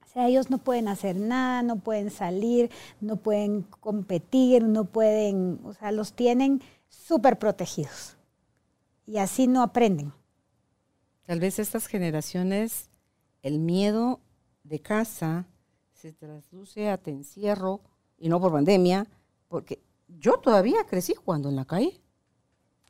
[0.02, 2.70] O sea, ellos no pueden hacer nada, no pueden salir,
[3.00, 8.16] no pueden competir, no pueden, o sea, los tienen súper protegidos.
[9.06, 10.12] Y así no aprenden.
[11.26, 12.90] Tal vez estas generaciones,
[13.42, 14.20] el miedo
[14.62, 15.46] de casa
[16.12, 17.80] se traduce a te encierro,
[18.18, 19.06] y no por pandemia,
[19.48, 19.80] porque
[20.20, 22.00] yo todavía crecí jugando en la calle.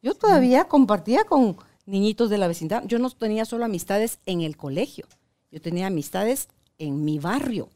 [0.02, 1.56] Yo todavía compartía con
[1.86, 2.84] niñitos de la vecindad.
[2.86, 5.06] Yo no tenía solo amistades en el colegio,
[5.50, 6.48] yo tenía amistades
[6.78, 7.68] en mi barrio,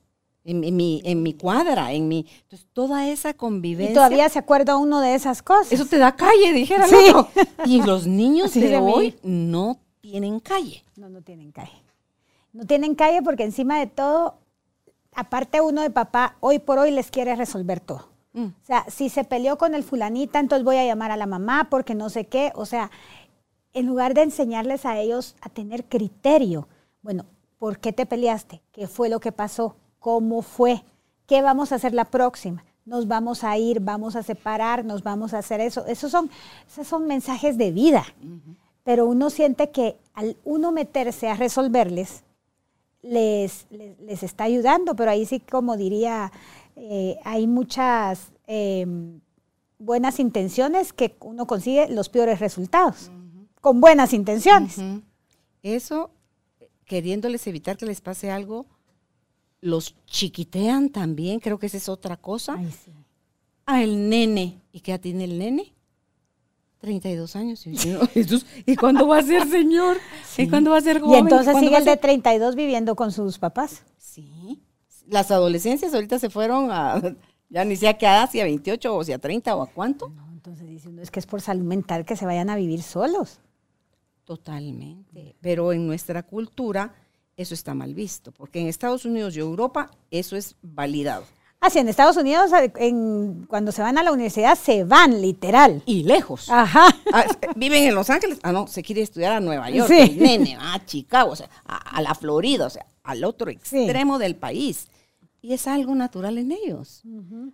[0.44, 2.26] en, en mi, en mi cuadra, en mi...
[2.42, 3.92] Entonces, toda esa convivencia...
[3.92, 5.72] Y todavía se acuerda uno de esas cosas.
[5.72, 6.96] Eso te da calle, dijera el Sí.
[7.14, 7.28] otro.
[7.66, 10.84] Y los niños Sí, de hoy no tienen calle.
[10.96, 11.82] No, no tienen calle.
[12.52, 14.38] No tienen calle porque encima de todo,
[15.18, 18.08] aparte uno de papá, hoy por hoy les quiere resolver todo.
[18.34, 18.46] Mm.
[18.46, 21.66] O sea, si se peleó con el fulanita, entonces voy a llamar a la mamá
[21.68, 22.52] porque no sé qué.
[22.54, 22.92] O sea,
[23.72, 26.68] en lugar de enseñarles a ellos a tener criterio,
[27.02, 27.24] bueno,
[27.58, 28.62] ¿por qué te peleaste?
[28.70, 29.74] ¿Qué fue lo que pasó?
[29.98, 30.84] ¿Cómo fue?
[31.26, 32.64] ¿Qué vamos a hacer la próxima?
[32.84, 35.84] Nos vamos a ir, vamos a separar, nos vamos a hacer eso.
[35.86, 36.30] Esos son,
[36.68, 38.04] esos son mensajes de vida.
[38.84, 42.22] Pero uno siente que al uno meterse a resolverles,
[43.02, 46.32] les, les, les está ayudando, pero ahí sí, como diría,
[46.76, 48.86] eh, hay muchas eh,
[49.78, 53.10] buenas intenciones que uno consigue los peores resultados,
[53.60, 54.78] con buenas intenciones.
[55.62, 56.10] Eso,
[56.84, 58.66] queriéndoles evitar que les pase algo,
[59.60, 62.54] los chiquitean también, creo que esa es otra cosa.
[62.56, 62.92] Ay, sí.
[63.66, 64.62] A el nene.
[64.72, 65.74] ¿Y qué edad tiene el nene?
[66.78, 67.66] 32 años.
[67.66, 69.96] Y, yo, Jesús, ¿y cuándo va a ser señor?
[70.36, 71.18] ¿Y cuándo va a ser Y joven?
[71.20, 73.82] entonces ¿Cuándo sigue el de ser- 32 viviendo con sus papás.
[73.96, 74.60] Sí.
[75.08, 77.00] Las adolescencias ahorita se fueron a,
[77.48, 79.66] ya ni sé a qué edad, si a 28 o si a 30 o a
[79.66, 80.08] cuánto.
[80.10, 82.82] No, entonces dice uno, es que es por salud mental que se vayan a vivir
[82.82, 83.40] solos.
[84.24, 85.34] Totalmente.
[85.40, 86.94] Pero en nuestra cultura
[87.36, 91.24] eso está mal visto, porque en Estados Unidos y Europa eso es validado.
[91.60, 95.82] Ah, sí, en Estados Unidos, en- cuando se van a la universidad, se van, literal.
[95.86, 96.48] Y lejos.
[96.50, 96.86] Ajá.
[97.12, 97.24] Ah,
[97.56, 98.38] viven en Los Ángeles.
[98.42, 99.88] Ah, no, se quiere estudiar a Nueva York.
[99.90, 100.16] Sí.
[100.18, 104.36] nene, a Chicago, o sea, a, a la Florida, o sea, al otro extremo del
[104.36, 104.86] país.
[105.42, 107.02] Y es algo natural en ellos.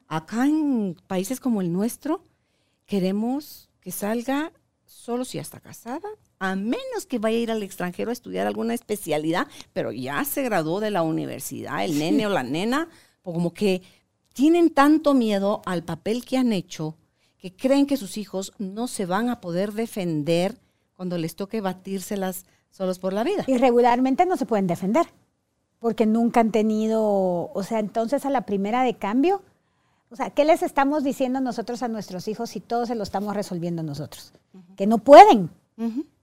[0.09, 2.23] Acá en países como el nuestro,
[2.87, 4.53] queremos que salga
[4.87, 8.47] solo si ya está casada, a menos que vaya a ir al extranjero a estudiar
[8.47, 12.89] alguna especialidad, pero ya se graduó de la universidad, el nene o la nena,
[13.25, 13.83] como que
[14.35, 16.97] tienen tanto miedo al papel que han hecho
[17.39, 20.59] que creen que sus hijos no se van a poder defender
[20.95, 23.45] cuando les toque batírselas solos por la vida.
[23.47, 25.07] Y regularmente no se pueden defender,
[25.79, 29.43] porque nunca han tenido, o sea, entonces a la primera de cambio,
[30.11, 33.35] o sea, ¿qué les estamos diciendo nosotros a nuestros hijos si todo se lo estamos
[33.35, 34.33] resolviendo nosotros?
[34.77, 35.51] Que no pueden,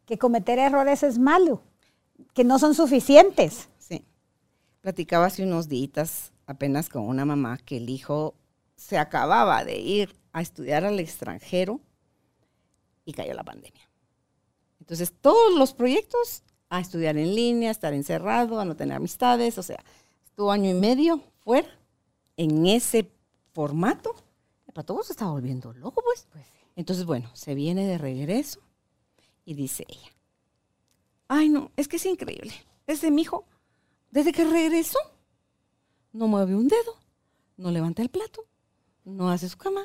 [0.06, 1.62] que cometer errores es malo,
[2.34, 3.70] que no son suficientes.
[3.78, 4.04] Sí.
[4.82, 8.36] Platicaba hace unos días apenas con una mamá que el hijo
[8.76, 11.82] se acababa de ir a estudiar al extranjero
[13.06, 13.89] y cayó la pandemia.
[14.80, 19.58] Entonces, todos los proyectos a estudiar en línea, a estar encerrado, a no tener amistades,
[19.58, 19.84] o sea,
[20.24, 21.70] estuvo año y medio fuera
[22.38, 23.12] en ese
[23.54, 24.16] formato.
[24.74, 26.28] Para todos se estaba volviendo loco, pues.
[26.76, 28.62] Entonces, bueno, se viene de regreso
[29.43, 30.12] y dice ella,
[31.28, 32.54] ay no, es que es increíble.
[32.88, 33.45] Desde mi hijo,
[34.10, 34.99] desde que regresó,
[36.14, 36.97] no mueve un dedo,
[37.57, 38.45] no levanta el plato,
[39.03, 39.84] no hace su cama,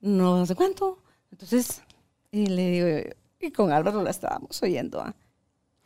[0.00, 1.02] no sé cuánto.
[1.30, 1.82] Entonces,
[2.30, 5.14] y le digo, y con Álvaro la estábamos oyendo, ¿ah?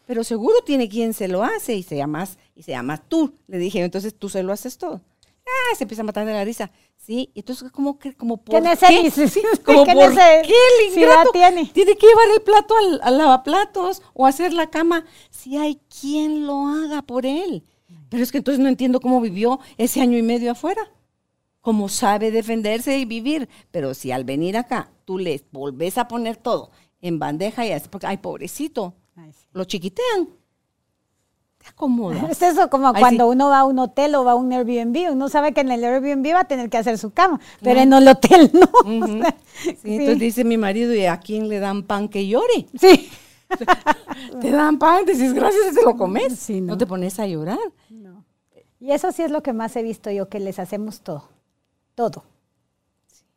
[0.07, 3.35] pero seguro tiene quien se lo hace y se llama, y se llama tú.
[3.47, 5.01] Le dije, entonces tú se lo haces todo.
[5.47, 6.71] Ah, se empieza a matar de la risa.
[6.97, 10.53] Sí, entonces como que como por ¿Qué qué, Sí, como ¿qué por qué
[10.83, 11.67] el ingrato tiene?
[11.67, 16.47] tiene que llevar el plato al, al lavaplatos o hacer la cama si hay quien
[16.47, 17.65] lo haga por él.
[18.09, 20.83] Pero es que entonces no entiendo cómo vivió ese año y medio afuera.
[21.61, 23.49] Cómo sabe defenderse y vivir.
[23.71, 26.71] Pero si al venir acá tú le volvés a poner todo
[27.01, 29.47] en bandeja y así, porque, ay, pobrecito, Ay, sí.
[29.53, 30.29] lo chiquitean.
[31.59, 32.31] Te acomodas.
[32.31, 33.37] Es eso como Ay, cuando sí.
[33.37, 35.85] uno va a un hotel o va a un Airbnb, uno sabe que en el
[35.85, 38.71] Airbnb va a tener que hacer su cama, pero en el hotel no.
[39.55, 39.77] Sí.
[39.85, 42.67] Entonces dice mi marido, ¿y a quién le dan pan que llore?
[42.79, 43.11] Sí.
[44.41, 46.39] Te dan pan, decís gracias y te lo comes.
[46.39, 46.69] Sí, no.
[46.69, 47.59] no te pones a llorar.
[47.89, 48.25] No.
[48.79, 51.25] Y eso sí es lo que más he visto yo, que les hacemos todo.
[51.95, 52.25] Todo.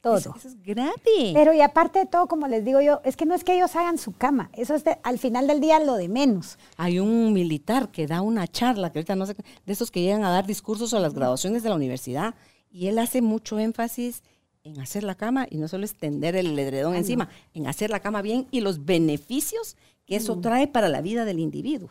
[0.01, 0.17] Todo.
[0.17, 1.31] Eso, eso es grave.
[1.33, 3.73] Pero y aparte de todo, como les digo yo, es que no es que ellos
[3.77, 6.57] hagan su cama, eso es de- al final del día lo de menos.
[6.75, 9.35] Hay un militar que da una charla, que ahorita no sé,
[9.65, 12.35] de esos que llegan a dar discursos a las graduaciones de la universidad,
[12.69, 14.23] y él hace mucho énfasis
[14.65, 18.21] en hacer la cama y no solo extender el edredón encima, en hacer la cama
[18.21, 21.89] bien y los beneficios que eso trae para la vida del individuo.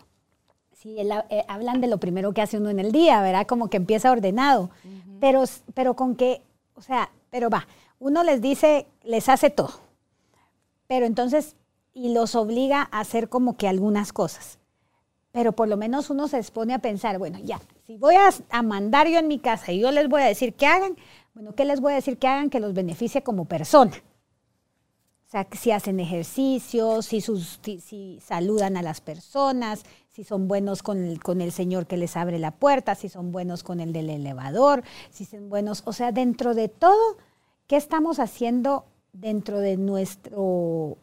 [0.73, 3.47] Sí, ha- eh, hablan de lo primero que hace uno en el día, ¿verdad?
[3.47, 4.71] Como que empieza ordenado.
[5.21, 5.45] pero,
[5.75, 6.43] pero con que,
[6.75, 7.67] o sea, pero va,
[8.01, 9.71] uno les dice, les hace todo.
[10.89, 11.57] Pero entonces,
[11.95, 14.59] y los obliga a hacer como que algunas cosas.
[15.31, 18.63] Pero por lo menos uno se expone a pensar, bueno, ya, si voy a, a
[18.63, 20.97] mandar yo en mi casa y yo les voy a decir que hagan,
[21.35, 23.93] bueno, ¿qué les voy a decir que hagan que los beneficie como persona?
[25.33, 27.22] Sea, si hacen ejercicio, si,
[28.20, 32.39] saludan a las personas, si son buenos con el, con el señor que les abre
[32.39, 36.53] la puerta, si son buenos con el del elevador, si son buenos, o sea, dentro
[36.53, 37.16] de todo,
[37.66, 40.99] ¿qué estamos haciendo dentro de nuestro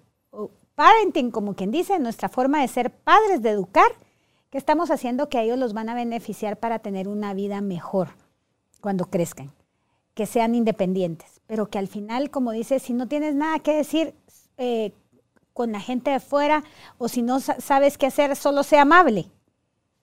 [0.75, 3.91] parenting, como quien dice, nuestra forma de ser padres, de educar?
[4.51, 8.09] ¿Qué estamos haciendo que a ellos los van a beneficiar para tener una vida mejor
[8.80, 9.51] cuando crezcan?
[10.19, 14.13] que sean independientes, pero que al final, como dices, si no tienes nada que decir
[14.57, 14.93] eh,
[15.51, 16.63] con la gente de fuera
[16.99, 19.31] o si no sa- sabes qué hacer, solo sea amable.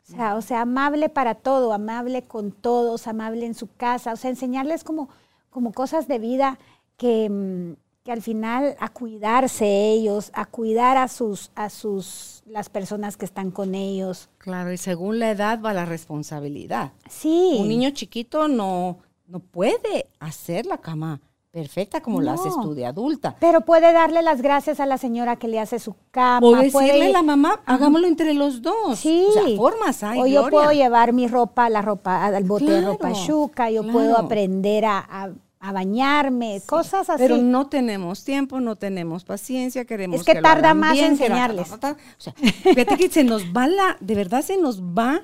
[0.08, 4.16] O sea, o sea, amable para todo, amable con todos, amable en su casa, o
[4.16, 5.08] sea, enseñarles como,
[5.48, 6.58] como cosas de vida
[6.96, 12.68] que, mm, que al final a cuidarse ellos, a cuidar a sus, a sus, las
[12.70, 14.28] personas que están con ellos.
[14.38, 16.92] Claro, y según la edad va la responsabilidad.
[17.08, 17.56] Sí.
[17.60, 21.20] Un niño chiquito no, no puede hacer la cama
[21.56, 22.62] perfecta como la haces No.
[22.64, 23.34] tú de adulta.
[23.40, 26.46] Pero puede darle las gracias a la señora que le hace su cama.
[26.46, 28.98] O decirle a la mamá, hagámoslo entre los dos.
[28.98, 29.24] Sí.
[29.26, 32.82] O sea, formas hay, o yo puedo llevar mi ropa, la ropa, al bote de
[32.82, 33.98] ropa chuca, yo claro.
[33.98, 37.18] puedo aprender a, a- a bañarme, cosas así.
[37.22, 41.72] Pero no tenemos tiempo, no tenemos paciencia, queremos Es que lo tarda más bien, enseñarles.
[41.72, 41.78] O
[42.18, 45.22] sea, fíjate que se nos va la, de verdad se nos va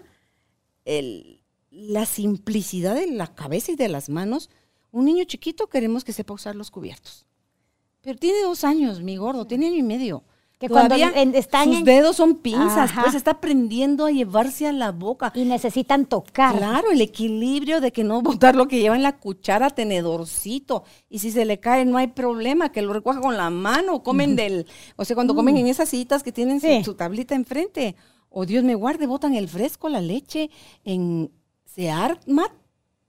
[0.87, 4.49] el- la simplicidad de la cabeza y de las manos.
[4.93, 7.27] Un niño chiquito queremos que sepa usar los cubiertos.
[8.03, 10.23] Pero tiene dos años, mi gordo, tiene año y medio.
[10.59, 13.03] Que cuando Todavía están sus en- dedos son pinzas, Ajá.
[13.03, 15.33] pues está aprendiendo a llevarse a la boca.
[15.35, 16.57] y necesitan tocar.
[16.57, 20.85] Claro, el equilibrio de que no botar lo que lleva en la cuchara, tenedorcito.
[21.09, 24.05] Y si se le cae, no hay problema, que lo recoja con la mano.
[24.05, 24.67] Comen del.
[24.95, 26.61] O sea, cuando comen en esas sillitas que tienen Mm.
[26.61, 26.85] Sí.
[26.85, 27.97] su, tablita enfrente.
[28.29, 30.49] O Dios me guarde, botan el fresco, la leche.
[30.85, 31.33] En,
[31.65, 32.55] se arma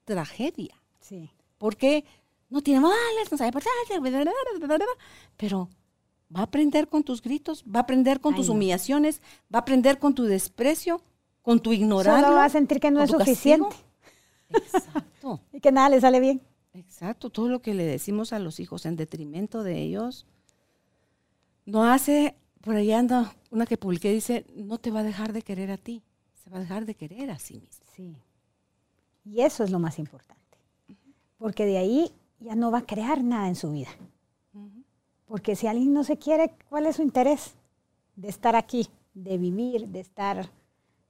[0.06, 0.74] tragedia.
[1.64, 2.04] Porque
[2.50, 4.02] no tiene modales, no sabe portarse,
[5.38, 5.70] pero
[6.36, 8.56] va a aprender con tus gritos, va a aprender con Ay, tus no.
[8.56, 11.02] humillaciones, va a aprender con tu desprecio,
[11.42, 12.26] con tu ignorarlo.
[12.26, 13.78] Solo va a sentir que no es suficiente
[14.50, 16.42] Exacto, y que nada le sale bien.
[16.74, 17.30] exacto.
[17.30, 20.28] Todo lo que le decimos a los hijos en detrimento de ellos,
[21.66, 25.44] no hace, por ahí anda una que publiqué, dice, no te va a dejar de
[25.44, 26.04] querer a ti,
[26.44, 27.86] se va a dejar de querer a sí mismo.
[27.96, 28.18] Sí.
[29.24, 30.43] Y eso es lo más importante.
[31.38, 33.90] Porque de ahí ya no va a crear nada en su vida.
[35.26, 37.56] Porque si alguien no se quiere, ¿cuál es su interés?
[38.16, 40.50] De estar aquí, de vivir, de estar...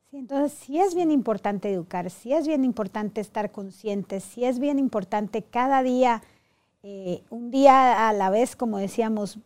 [0.09, 4.59] Sí, entonces, sí es bien importante educar, sí es bien importante estar conscientes, sí es
[4.59, 6.21] bien importante cada día,
[6.83, 9.39] eh, un día a la vez, como decíamos,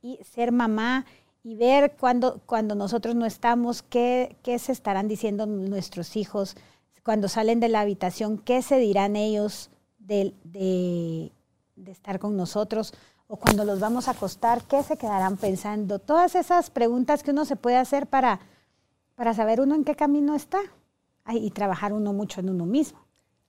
[0.00, 1.04] y ser mamá
[1.44, 6.56] y ver cuando, cuando nosotros no estamos, qué, qué se estarán diciendo nuestros hijos,
[7.04, 9.70] cuando salen de la habitación, qué se dirán ellos
[10.08, 11.30] de, de-
[11.76, 12.92] de estar con nosotros.
[13.30, 15.98] o cuando los vamos a acostar, ¿qué se quedarán pensando?
[15.98, 18.40] Todas esas preguntas que uno se puede hacer para,
[19.14, 20.58] para saber uno en qué camino está
[21.30, 22.98] y trabajar uno mucho en uno mismo.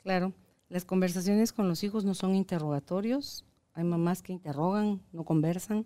[0.04, 0.34] Claro,
[0.68, 5.86] las conversaciones con los hijos no son interrogatorios, hay mamás que interrogan, no conversan.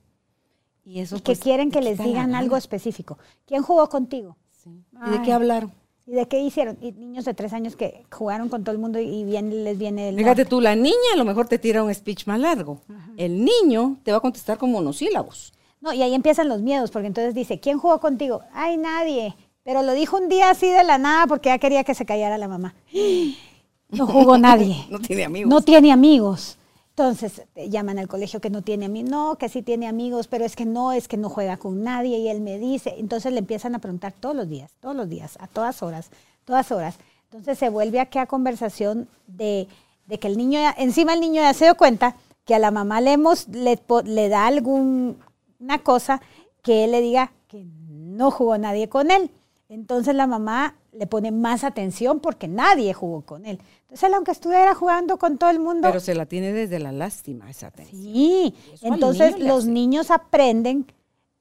[0.84, 3.20] Y, eso, que pues, quieren que les digan algo específico.
[3.46, 4.36] ¿Quién jugó contigo?
[4.66, 5.72] ¿Y de qué hablaron?
[6.06, 6.78] ¿Y de qué hicieron?
[6.82, 10.10] Y niños de tres años que jugaron con todo el mundo y bien les viene
[10.10, 10.18] el...
[10.18, 12.82] Fíjate tú, la niña a lo mejor te tira un speech más largo.
[13.16, 15.54] El niño te va a contestar con monosílabos.
[15.80, 18.42] No, y ahí empiezan los miedos, porque entonces dice, ¿quién jugó contigo?
[18.54, 19.36] Ay, nadie.
[19.64, 22.38] Pero lo dijo un día así de la nada porque ya quería que se callara
[22.38, 22.76] la mamá.
[23.90, 24.76] No jugó nadie.
[24.90, 25.50] no tiene amigos.
[25.52, 26.58] No tiene amigos.
[26.96, 30.56] Entonces llaman al colegio que no tiene amigos, no, que sí tiene amigos, pero es
[30.56, 33.74] que no, es que no juega con nadie y él me dice, entonces le empiezan
[33.74, 36.12] a preguntar todos los días, todos los días, a todas horas,
[36.46, 37.00] todas horas.
[37.26, 39.68] Entonces se vuelve a aquella conversación de,
[40.08, 42.16] que el niño, encima el niño ya se dio cuenta
[42.46, 45.16] que a la mamá le, hemos, le, le da alguna
[45.82, 46.22] cosa
[46.62, 49.32] que él le diga que no jugó nadie con él.
[49.68, 53.60] Entonces la mamá le pone más atención porque nadie jugó con él.
[53.94, 55.88] Entonces, aunque estuviera jugando con todo el mundo.
[55.88, 58.02] Pero se la tiene desde la lástima esa atención.
[58.02, 60.92] Sí, entonces los niños aprenden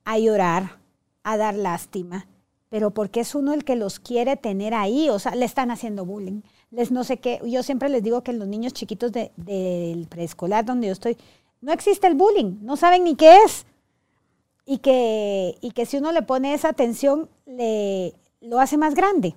[0.04, 0.78] a llorar,
[1.22, 2.26] a dar lástima,
[2.68, 6.04] pero porque es uno el que los quiere tener ahí, o sea, le están haciendo
[6.04, 6.42] bullying.
[6.70, 10.88] Les no sé qué, yo siempre les digo que los niños chiquitos del preescolar donde
[10.88, 11.16] yo estoy,
[11.62, 13.64] no existe el bullying, no saben ni qué es.
[14.66, 19.36] Y que, y que si uno le pone esa atención, le, lo hace más grande.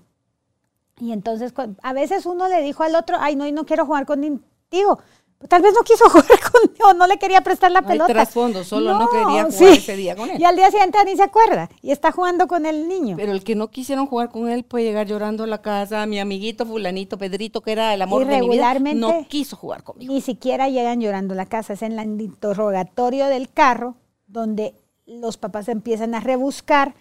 [1.00, 5.00] Y entonces a veces uno le dijo al otro, ay, no, no quiero jugar contigo.
[5.38, 8.06] Pues tal vez no quiso jugar contigo, no le quería prestar la pelota.
[8.08, 10.40] Hay trasfondo, solo no, quería jugar ese día con él.
[10.40, 13.18] Y al día siguiente ni se acuerda y está jugando con el niño.
[13.18, 16.20] Pero el que no quisieron jugar con él puede llegar llorando a la casa, mi
[16.20, 20.14] amiguito fulanito Pedrito, que era el amor de mi vida, no quiso jugar conmigo.
[20.14, 23.96] Ni siquiera llegan llorando a la casa, es en el interrogatorio del carro
[24.28, 24.76] donde
[25.06, 26.96] los papás empiezan a rebuscar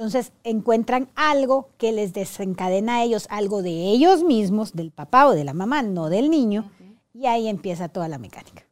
[0.00, 5.32] entonces encuentran algo que les desencadena a ellos, algo de ellos mismos, del papá o
[5.32, 6.70] de la mamá, no del niño,
[7.12, 8.64] y ahí empieza toda la mecánica.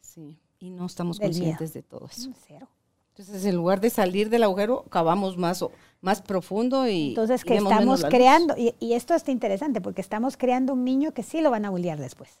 [0.00, 2.30] Sí, y no estamos conscientes de todo eso.
[2.48, 2.66] Cero.
[3.10, 5.64] Entonces, en lugar de salir del agujero, cavamos más,
[6.00, 7.10] más profundo y...
[7.10, 11.22] Entonces, que estamos creando, y, y, esto está interesante, porque estamos creando un niño que
[11.22, 12.40] sí lo van a bullear después.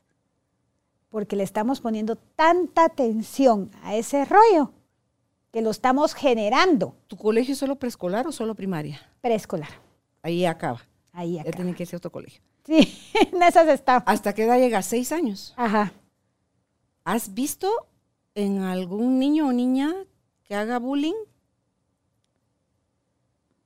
[1.10, 4.72] Porque le estamos poniendo tanta atención a ese rollo
[5.52, 6.96] que lo estamos generando.
[7.06, 9.00] ¿Tu colegio es solo preescolar o solo primaria?
[9.20, 9.68] Preescolar.
[10.22, 10.80] Ahí acaba.
[11.12, 11.50] Ahí acaba.
[11.50, 12.42] Ya tiene que ser otro colegio.
[12.64, 12.98] Sí,
[13.32, 13.98] en esas está.
[13.98, 14.82] ¿Hasta qué edad llega?
[14.82, 15.52] ¿Seis años?
[15.56, 15.92] Ajá.
[17.04, 17.70] ¿Has visto
[18.34, 19.92] en algún niño o niña
[20.44, 21.14] que haga bullying?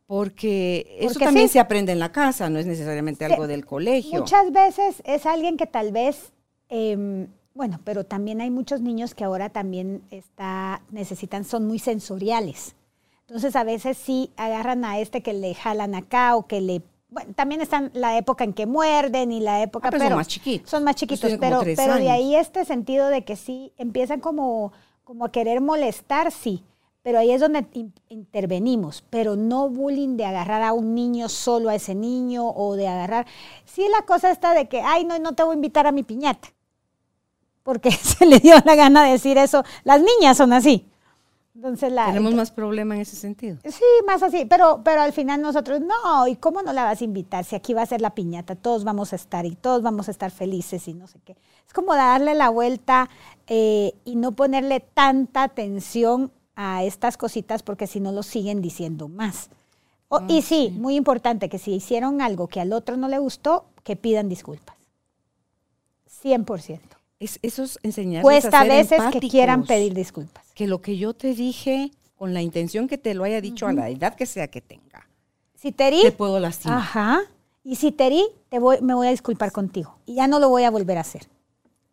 [0.06, 4.20] Porque eso también se aprende en la casa, no es necesariamente algo del colegio.
[4.20, 6.32] Muchas veces es alguien que tal vez
[6.68, 7.26] em,
[7.56, 12.76] bueno, pero también hay muchos niños que ahora también está, necesitan, son muy sensoriales.
[13.22, 17.32] Entonces a veces sí agarran a este que le jalan acá o que le bueno,
[17.34, 20.70] también están la época en que muerden y la época, ah, pero, son más chiquitos.
[20.70, 25.24] Son más chiquitos, pero, pero de ahí este sentido de que sí empiezan como, como
[25.24, 26.62] a querer molestar, sí.
[27.02, 27.64] Pero ahí es donde
[28.08, 32.88] intervenimos, pero no bullying de agarrar a un niño solo a ese niño o de
[32.88, 33.26] agarrar.
[33.64, 36.02] Sí, la cosa está de que, ay, no, no te voy a invitar a mi
[36.02, 36.48] piñata
[37.66, 39.64] porque se le dio la gana de decir eso.
[39.82, 40.86] Las niñas son así.
[41.56, 43.56] Entonces la, Tenemos más problema en ese sentido.
[43.64, 47.04] Sí, más así, pero, pero al final nosotros, no, ¿y cómo no la vas a
[47.04, 47.44] invitar?
[47.44, 50.12] Si aquí va a ser la piñata, todos vamos a estar y todos vamos a
[50.12, 51.34] estar felices y no sé qué.
[51.66, 53.10] Es como darle la vuelta
[53.48, 59.08] eh, y no ponerle tanta atención a estas cositas porque si no lo siguen diciendo
[59.08, 59.50] más.
[60.28, 63.96] y sí, muy importante que si hicieron algo que al otro no le gustó, que
[63.96, 64.76] pidan disculpas.
[66.22, 70.44] 100% es esos enseñarles Cuesta a, veces que quieran pedir disculpas.
[70.54, 73.72] Que lo que yo te dije con la intención que te lo haya dicho a
[73.72, 75.08] la edad que sea que tenga.
[75.54, 76.78] Si te Te puedo lastimar.
[76.78, 77.20] Ajá.
[77.64, 78.10] Y si te
[78.48, 79.98] te voy, me voy a disculpar contigo.
[80.06, 81.26] Y ya no lo voy a volver a hacer.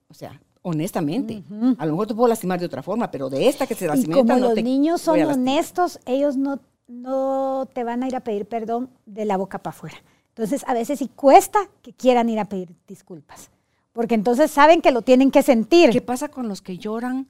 [0.08, 1.44] O sea, honestamente.
[1.78, 4.16] A lo mejor te puedo lastimar de otra forma, pero de esta que se lastima.
[4.16, 8.90] Como los niños son honestos, ellos no, no te van a ir a pedir perdón
[9.06, 9.98] de la boca para afuera.
[10.30, 13.50] Entonces, a veces sí cuesta que quieran ir a pedir disculpas
[13.94, 15.92] porque entonces saben que lo tienen que sentir.
[15.92, 17.28] ¿Qué pasa con los que lloran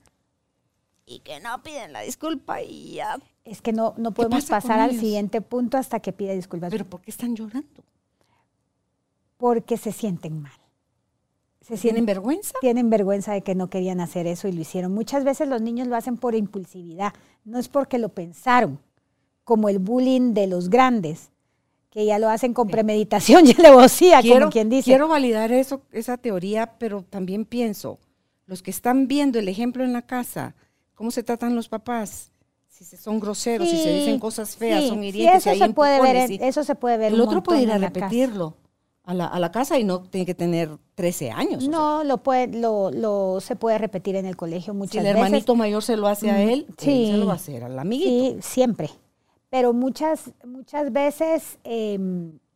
[1.05, 3.19] y que no piden la disculpa y ya?
[3.43, 6.71] Es que no, no podemos pasar al siguiente punto hasta que pida disculpas.
[6.71, 7.83] ¿Pero por qué están llorando?
[9.37, 10.53] Porque se sienten mal.
[11.59, 12.53] Se ¿Tienen vergüenza?
[12.61, 14.93] Tienen vergüenza de que no querían hacer eso y lo hicieron.
[14.93, 17.13] Muchas veces los niños lo hacen por impulsividad,
[17.43, 18.79] no es porque lo pensaron,
[19.43, 21.32] como el bullying de los grandes
[21.93, 24.85] que ya lo hacen con premeditación y alevosía, como quien dice.
[24.85, 27.99] Quiero validar eso, esa teoría, pero también pienso,
[28.47, 30.55] los que están viendo el ejemplo en la casa,
[30.95, 32.31] cómo se tratan los papás.
[32.67, 35.45] Si se son groseros, si se dicen cosas feas, sí, son sí, hirientes.
[35.45, 37.13] y eso, se puede ver, y eso se puede ver.
[37.13, 38.57] El otro puede ir a repetirlo
[39.03, 41.57] a la, a la casa y no tiene que tener 13 años.
[41.57, 41.69] o sea.
[41.69, 45.15] No, lo puede, lo, lo se puede repetir en el colegio si muchas el veces.
[45.17, 47.05] hermanito mayor se lo hace a Mm, él, sí.
[47.05, 48.09] él se lo va a hacer al amiguito.
[48.09, 48.89] Sí, siempre.
[49.53, 51.99] Pero muchas, muchas veces eh,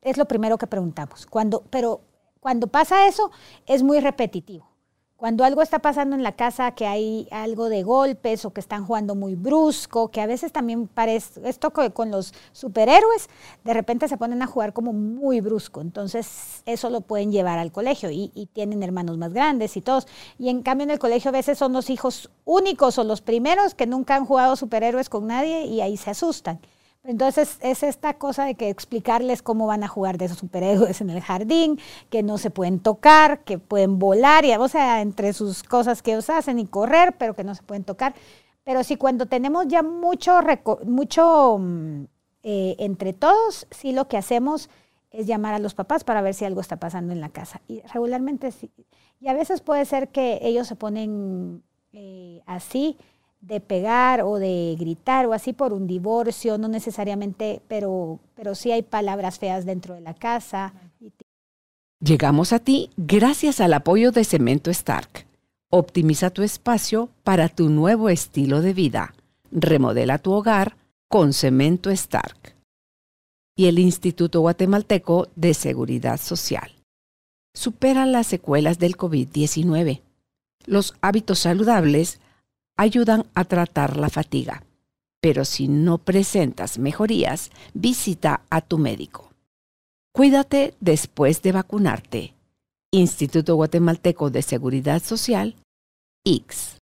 [0.01, 1.27] es lo primero que preguntamos.
[1.27, 2.01] Cuando, pero
[2.39, 3.29] cuando pasa eso,
[3.67, 4.65] es muy repetitivo.
[5.15, 8.83] Cuando algo está pasando en la casa, que hay algo de golpes o que están
[8.83, 13.27] jugando muy brusco, que a veces también parece, esto co- con los superhéroes,
[13.63, 15.81] de repente se ponen a jugar como muy brusco.
[15.81, 20.07] Entonces, eso lo pueden llevar al colegio y, y tienen hermanos más grandes y todos.
[20.39, 23.75] Y en cambio, en el colegio a veces son los hijos únicos o los primeros
[23.75, 26.59] que nunca han jugado superhéroes con nadie y ahí se asustan.
[27.07, 31.09] Entonces es esta cosa de que explicarles cómo van a jugar de esos superhéroes en
[31.09, 31.79] el jardín,
[32.09, 36.11] que no se pueden tocar, que pueden volar, y, o sea, entre sus cosas que
[36.11, 38.13] ellos hacen y correr, pero que no se pueden tocar.
[38.65, 40.37] Pero sí, cuando tenemos ya mucho,
[40.83, 42.03] mucho mm,
[42.43, 44.69] eh, entre todos, sí lo que hacemos
[45.09, 47.61] es llamar a los papás para ver si algo está pasando en la casa.
[47.69, 48.69] Y regularmente sí.
[49.21, 51.63] Y a veces puede ser que ellos se ponen
[51.93, 52.97] eh, así
[53.39, 58.71] de pegar o de gritar o así por un divorcio, no necesariamente, pero, pero sí
[58.71, 60.73] hay palabras feas dentro de la casa.
[61.99, 65.25] Llegamos a ti gracias al apoyo de Cemento Stark.
[65.69, 69.13] Optimiza tu espacio para tu nuevo estilo de vida.
[69.51, 70.77] Remodela tu hogar
[71.07, 72.55] con Cemento Stark.
[73.55, 76.71] Y el Instituto Guatemalteco de Seguridad Social.
[77.53, 80.01] Supera las secuelas del COVID-19.
[80.65, 82.19] Los hábitos saludables
[82.77, 84.63] ayudan a tratar la fatiga.
[85.19, 89.31] Pero si no presentas mejorías, visita a tu médico.
[90.13, 92.33] Cuídate después de vacunarte.
[92.91, 95.55] Instituto Guatemalteco de Seguridad Social,
[96.23, 96.77] X.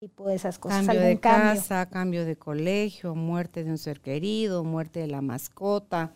[0.00, 0.78] tipo de esas cosas.
[0.78, 1.60] Cambio algún de cambio.
[1.60, 6.12] casa, cambio de colegio, muerte de un ser querido, muerte de la mascota,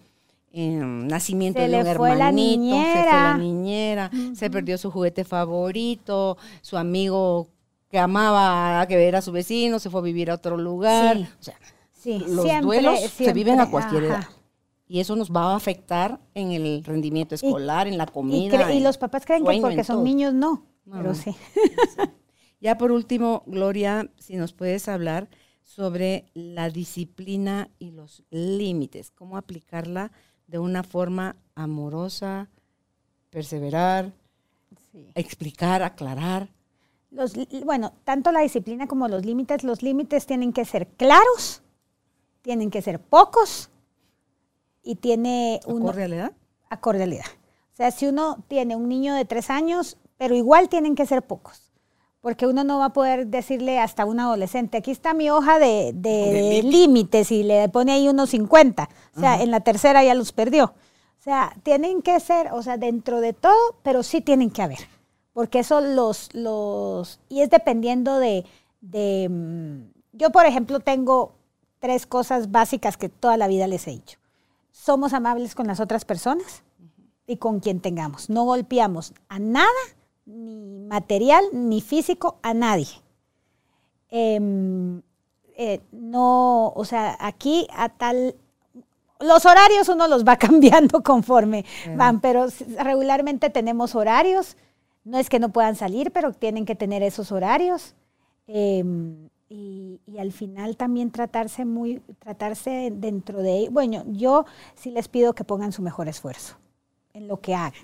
[0.53, 3.39] em, nacimiento Se de un fue la hermanito, se fue la niñera.
[3.39, 4.53] niñera, se Ujú.
[4.53, 7.49] perdió su juguete favorito, su amigo
[7.95, 11.17] que amaba que ver a su vecino, se fue a vivir a otro lugar.
[11.17, 11.29] Sí.
[11.39, 11.55] O sea,
[11.93, 14.15] Sí, los siempre, duelos se viven a cualquier ajá.
[14.17, 14.29] edad.
[14.89, 18.73] Y eso nos va a afectar en el rendimiento escolar, en la comida.
[18.73, 20.05] y los papás creen que porque son todo.
[20.05, 21.15] niños no, No, pero no.
[21.15, 21.31] sí.
[22.61, 25.29] Ya por último, Gloria, si nos puedes hablar
[25.63, 30.11] sobre la disciplina y los límites, cómo aplicarla
[30.49, 32.51] de una forma amorosa,
[33.31, 34.13] perseverar,
[35.15, 36.49] explicar, aclarar.
[37.15, 37.35] Los,
[37.65, 41.63] bueno, tanto la disciplina como los límites, los límites tienen que ser claros,
[42.43, 43.71] tienen que ser pocos
[44.83, 46.33] y tiene uno ¿Acorde a la edad?
[46.71, 47.27] acorde a la edad.
[47.73, 51.23] O sea, si uno tiene un niño de tres años, pero igual tienen que ser
[51.23, 51.73] pocos,
[52.21, 55.93] porque uno no va a poder decirle hasta un adolescente, aquí está mi hoja de,
[55.95, 58.89] de- de límites y le pone ahí unos 50.
[59.17, 60.65] O sea, en la tercera ya los perdió.
[61.19, 64.79] O sea, tienen que ser, o sea, dentro de todo, pero sí tienen que haber.
[65.35, 68.47] Porque eso los, los, y es dependiendo de,
[68.81, 71.35] de, mm, yo por ejemplo tengo
[71.81, 74.19] tres cosas básicas que toda la vida les he dicho.
[74.73, 76.63] Somos amables con las otras personas
[77.27, 78.31] y con quien tengamos.
[78.31, 79.69] No golpeamos a nada,
[80.25, 82.89] ni material, ni físico, a nadie.
[84.09, 85.03] Em,
[85.57, 88.37] eh, no, o sea, aquí a tal...
[89.21, 91.65] Los horarios uno los va cambiando conforme
[91.97, 92.47] van, pero
[92.79, 94.57] regularmente tenemos horarios.
[95.05, 97.95] No es que no puedan salir, pero tienen que tener esos horarios.
[98.47, 105.09] Em, y, y al final también tratarse muy, tratarse dentro de, bueno, yo sí les
[105.09, 106.57] pido que pongan su mejor esfuerzo
[107.13, 107.75] en lo que hagan.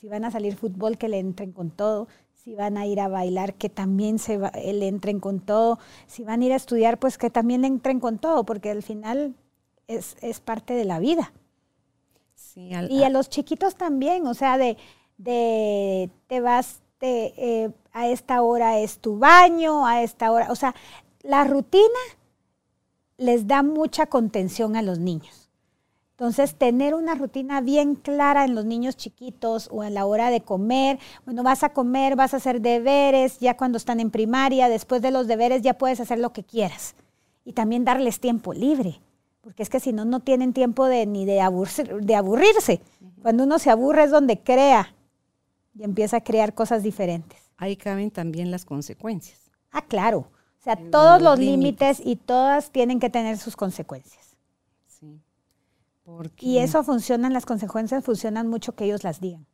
[0.00, 2.08] Si van a salir fútbol, que le entren con todo.
[2.34, 5.78] Si van a ir a bailar, que también se va- eh, le entren con todo.
[6.06, 8.82] Si van a ir a estudiar, pues que también le entren con todo, porque al
[8.82, 9.34] final
[9.88, 11.32] es, es parte de la vida.
[12.34, 14.76] Sí, al- Y a los chiquitos también, o sea, de,
[15.18, 20.56] de te vas te, eh, a esta hora es tu baño, a esta hora, o
[20.56, 20.74] sea,
[21.22, 21.84] la rutina
[23.18, 25.50] les da mucha contención a los niños.
[26.12, 30.40] Entonces, tener una rutina bien clara en los niños chiquitos o a la hora de
[30.40, 35.02] comer, bueno, vas a comer, vas a hacer deberes, ya cuando están en primaria, después
[35.02, 36.94] de los deberes ya puedes hacer lo que quieras.
[37.44, 38.98] Y también darles tiempo libre,
[39.42, 42.80] porque es que si no, no tienen tiempo de, ni de, aburrir- de aburrirse.
[43.20, 44.94] Cuando uno se aburre es donde crea
[45.78, 47.40] y empieza a crear cosas diferentes.
[47.58, 49.50] ahí caben también las consecuencias.
[49.70, 50.18] Ah, claro.
[50.60, 54.36] O sea, En todos los límites y todas tienen que tener sus consecuencias.
[54.86, 55.20] Sí.
[56.04, 59.46] Porque Y eso funcionan, las consecuencias funcionan mucho que ellos las digan.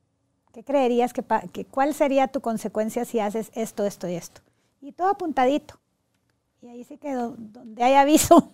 [0.52, 4.40] ¿Qué creerías que, que cuál sería tu consecuencia si haces esto, esto y esto?
[4.80, 5.78] Y todo apuntadito.
[6.60, 8.52] Y ahí sí que donde hay aviso.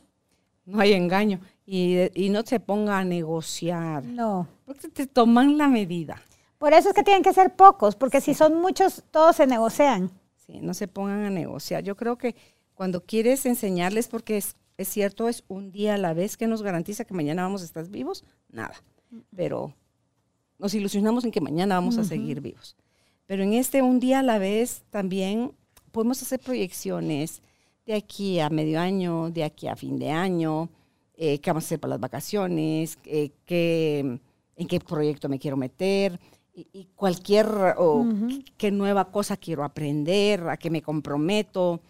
[0.65, 1.41] No hay engaño.
[1.67, 4.05] Y, y no se ponga a negociar.
[4.05, 4.47] No.
[4.65, 6.21] Porque te toman la medida.
[6.59, 10.11] Por eso es que tienen que ser pocos, porque si son muchos, todos se negocian.
[10.35, 11.85] Sí, no se pongan a negociar.
[11.85, 12.35] Yo creo que
[12.75, 16.63] cuando quieres enseñarles, porque es, es cierto, es un día a la vez que nos
[16.63, 18.75] garantiza que mañana vamos a estar vivos, nada.
[19.35, 19.73] Pero
[20.59, 22.77] nos ilusionamos en que mañana vamos a seguir vivos.
[23.27, 25.53] Pero en este un día a la vez también
[25.93, 27.41] podemos hacer proyecciones
[27.87, 30.69] de aquí a medio año, de aquí a fin de año,
[31.15, 34.19] eh, qué vamos a hacer para las vacaciones, eh, qué,
[34.57, 36.19] en qué proyecto me quiero meter
[36.73, 38.07] y, cualquier, o
[38.57, 41.81] qué nueva cosa quiero aprender, a qué me comprometo.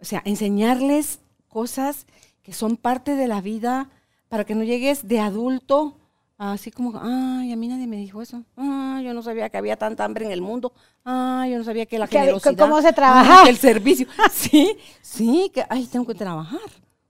[0.00, 2.06] O sea, enseñarles cosas
[2.42, 3.90] que son parte de la vida
[4.28, 5.96] para que no llegues de adulto
[6.36, 8.44] así como, ay, a mí nadie me dijo eso.
[8.56, 10.72] Ay, yo no sabía que había tanta hambre en el mundo.
[11.04, 12.56] Ay, yo no sabía que la generosidad.
[12.56, 13.48] ¿Cómo se trabaja?
[13.48, 14.06] el servicio.
[14.32, 16.60] Sí, sí, que, ay, tengo que trabajar.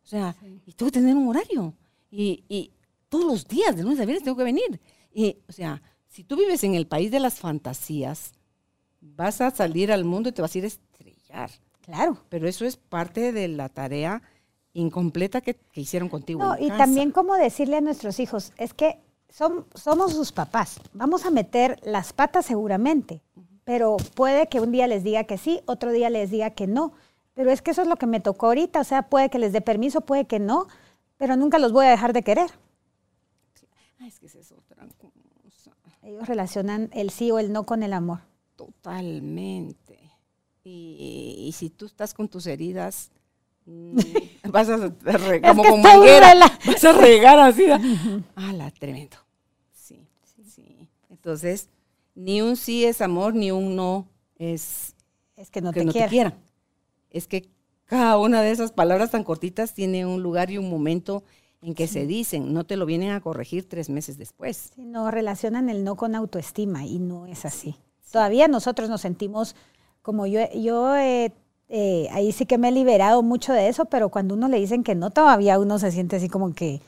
[0.02, 0.35] O sea,
[0.66, 1.74] y tengo que tener un horario.
[2.10, 2.70] Y, y
[3.09, 4.81] todos los días, de lunes a viernes, tengo que venir.
[5.12, 5.81] Y, o sea,
[6.15, 8.35] si tú vives en el país de las fantasías,
[9.01, 11.51] vas a salir al mundo y te vas a ir a estrellar.
[11.81, 12.19] Claro.
[12.28, 14.23] Pero eso es parte de la tarea
[14.74, 16.45] incompleta que, hicieron contigo.
[16.45, 21.32] No, y también como decirle a nuestros hijos, es que somos sus papás, vamos a
[21.32, 23.20] meter las patas seguramente,
[23.65, 26.93] pero puede que un día les diga que sí, otro día les diga que no.
[27.35, 29.53] Pero es que eso es lo que me tocó ahorita, o sea, puede que les
[29.53, 30.69] dé permiso, puede que no,
[31.16, 32.53] pero nunca los voy a dejar de querer.
[34.07, 34.64] es que es otra
[36.05, 38.20] ellos relacionan el sí o el no con el amor.
[38.56, 39.98] Totalmente.
[40.62, 43.10] Y, si tú estás con tus heridas,
[43.66, 43.98] mm,
[44.51, 46.35] vas a regar como con manguera,
[46.66, 47.66] vas a regar así.
[47.66, 49.16] la tremendo!
[49.72, 50.06] Sí,
[50.47, 51.68] sí, Entonces,
[52.14, 54.94] ni un sí es amor, ni un no es,
[55.36, 56.39] es que no, te, quiera.
[57.10, 57.51] Es que
[57.85, 61.24] cada una de esas palabras tan cortitas tiene un lugar y un momento
[61.65, 64.73] en que se dicen, no te lo vienen a corregir tres meses después.
[64.77, 67.77] no, relacionan el no con autoestima y no es así.
[68.12, 69.57] Todavía nosotros nos sentimos,
[70.03, 74.35] como yo, yo eh, ahí sí que me he liberado mucho de eso, pero cuando
[74.35, 76.82] uno le dicen que no, todavía uno se siente así como que,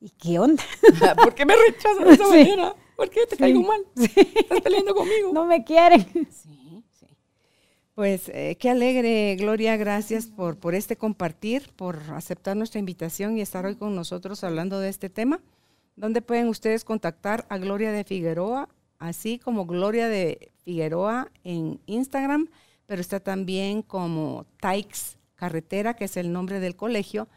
[0.00, 0.62] ¿y qué onda?
[1.22, 2.74] ¿Por qué me rechazan de esa manera?
[2.96, 3.84] ¿Por qué te caigo mal?
[3.96, 5.32] ¿Estás peleando conmigo?
[5.32, 6.06] No me quieren.
[7.94, 13.40] Pues eh, qué alegre, Gloria, gracias por, por este compartir, por aceptar nuestra invitación y
[13.40, 15.40] estar hoy con nosotros hablando de este tema.
[15.94, 18.68] ¿Dónde pueden ustedes contactar a Gloria de Figueroa,
[18.98, 22.48] así como Gloria de Figueroa en Instagram,
[22.86, 27.28] pero está también como Taix Carretera, que es el nombre del colegio,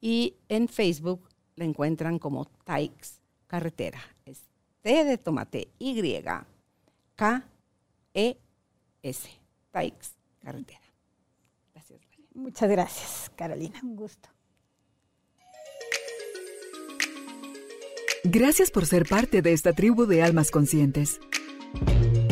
[0.00, 4.00] y en Facebook la encuentran como Taix Carretera.
[4.24, 4.40] Es
[4.80, 6.22] T de tomate, Y,
[7.14, 7.44] K,
[8.14, 8.38] E,
[9.02, 9.28] S.
[10.42, 10.80] Carretera.
[11.74, 12.00] Gracias.
[12.34, 13.78] Muchas gracias, Carolina.
[13.82, 14.28] Un gusto.
[18.24, 21.20] Gracias por ser parte de esta tribu de almas conscientes.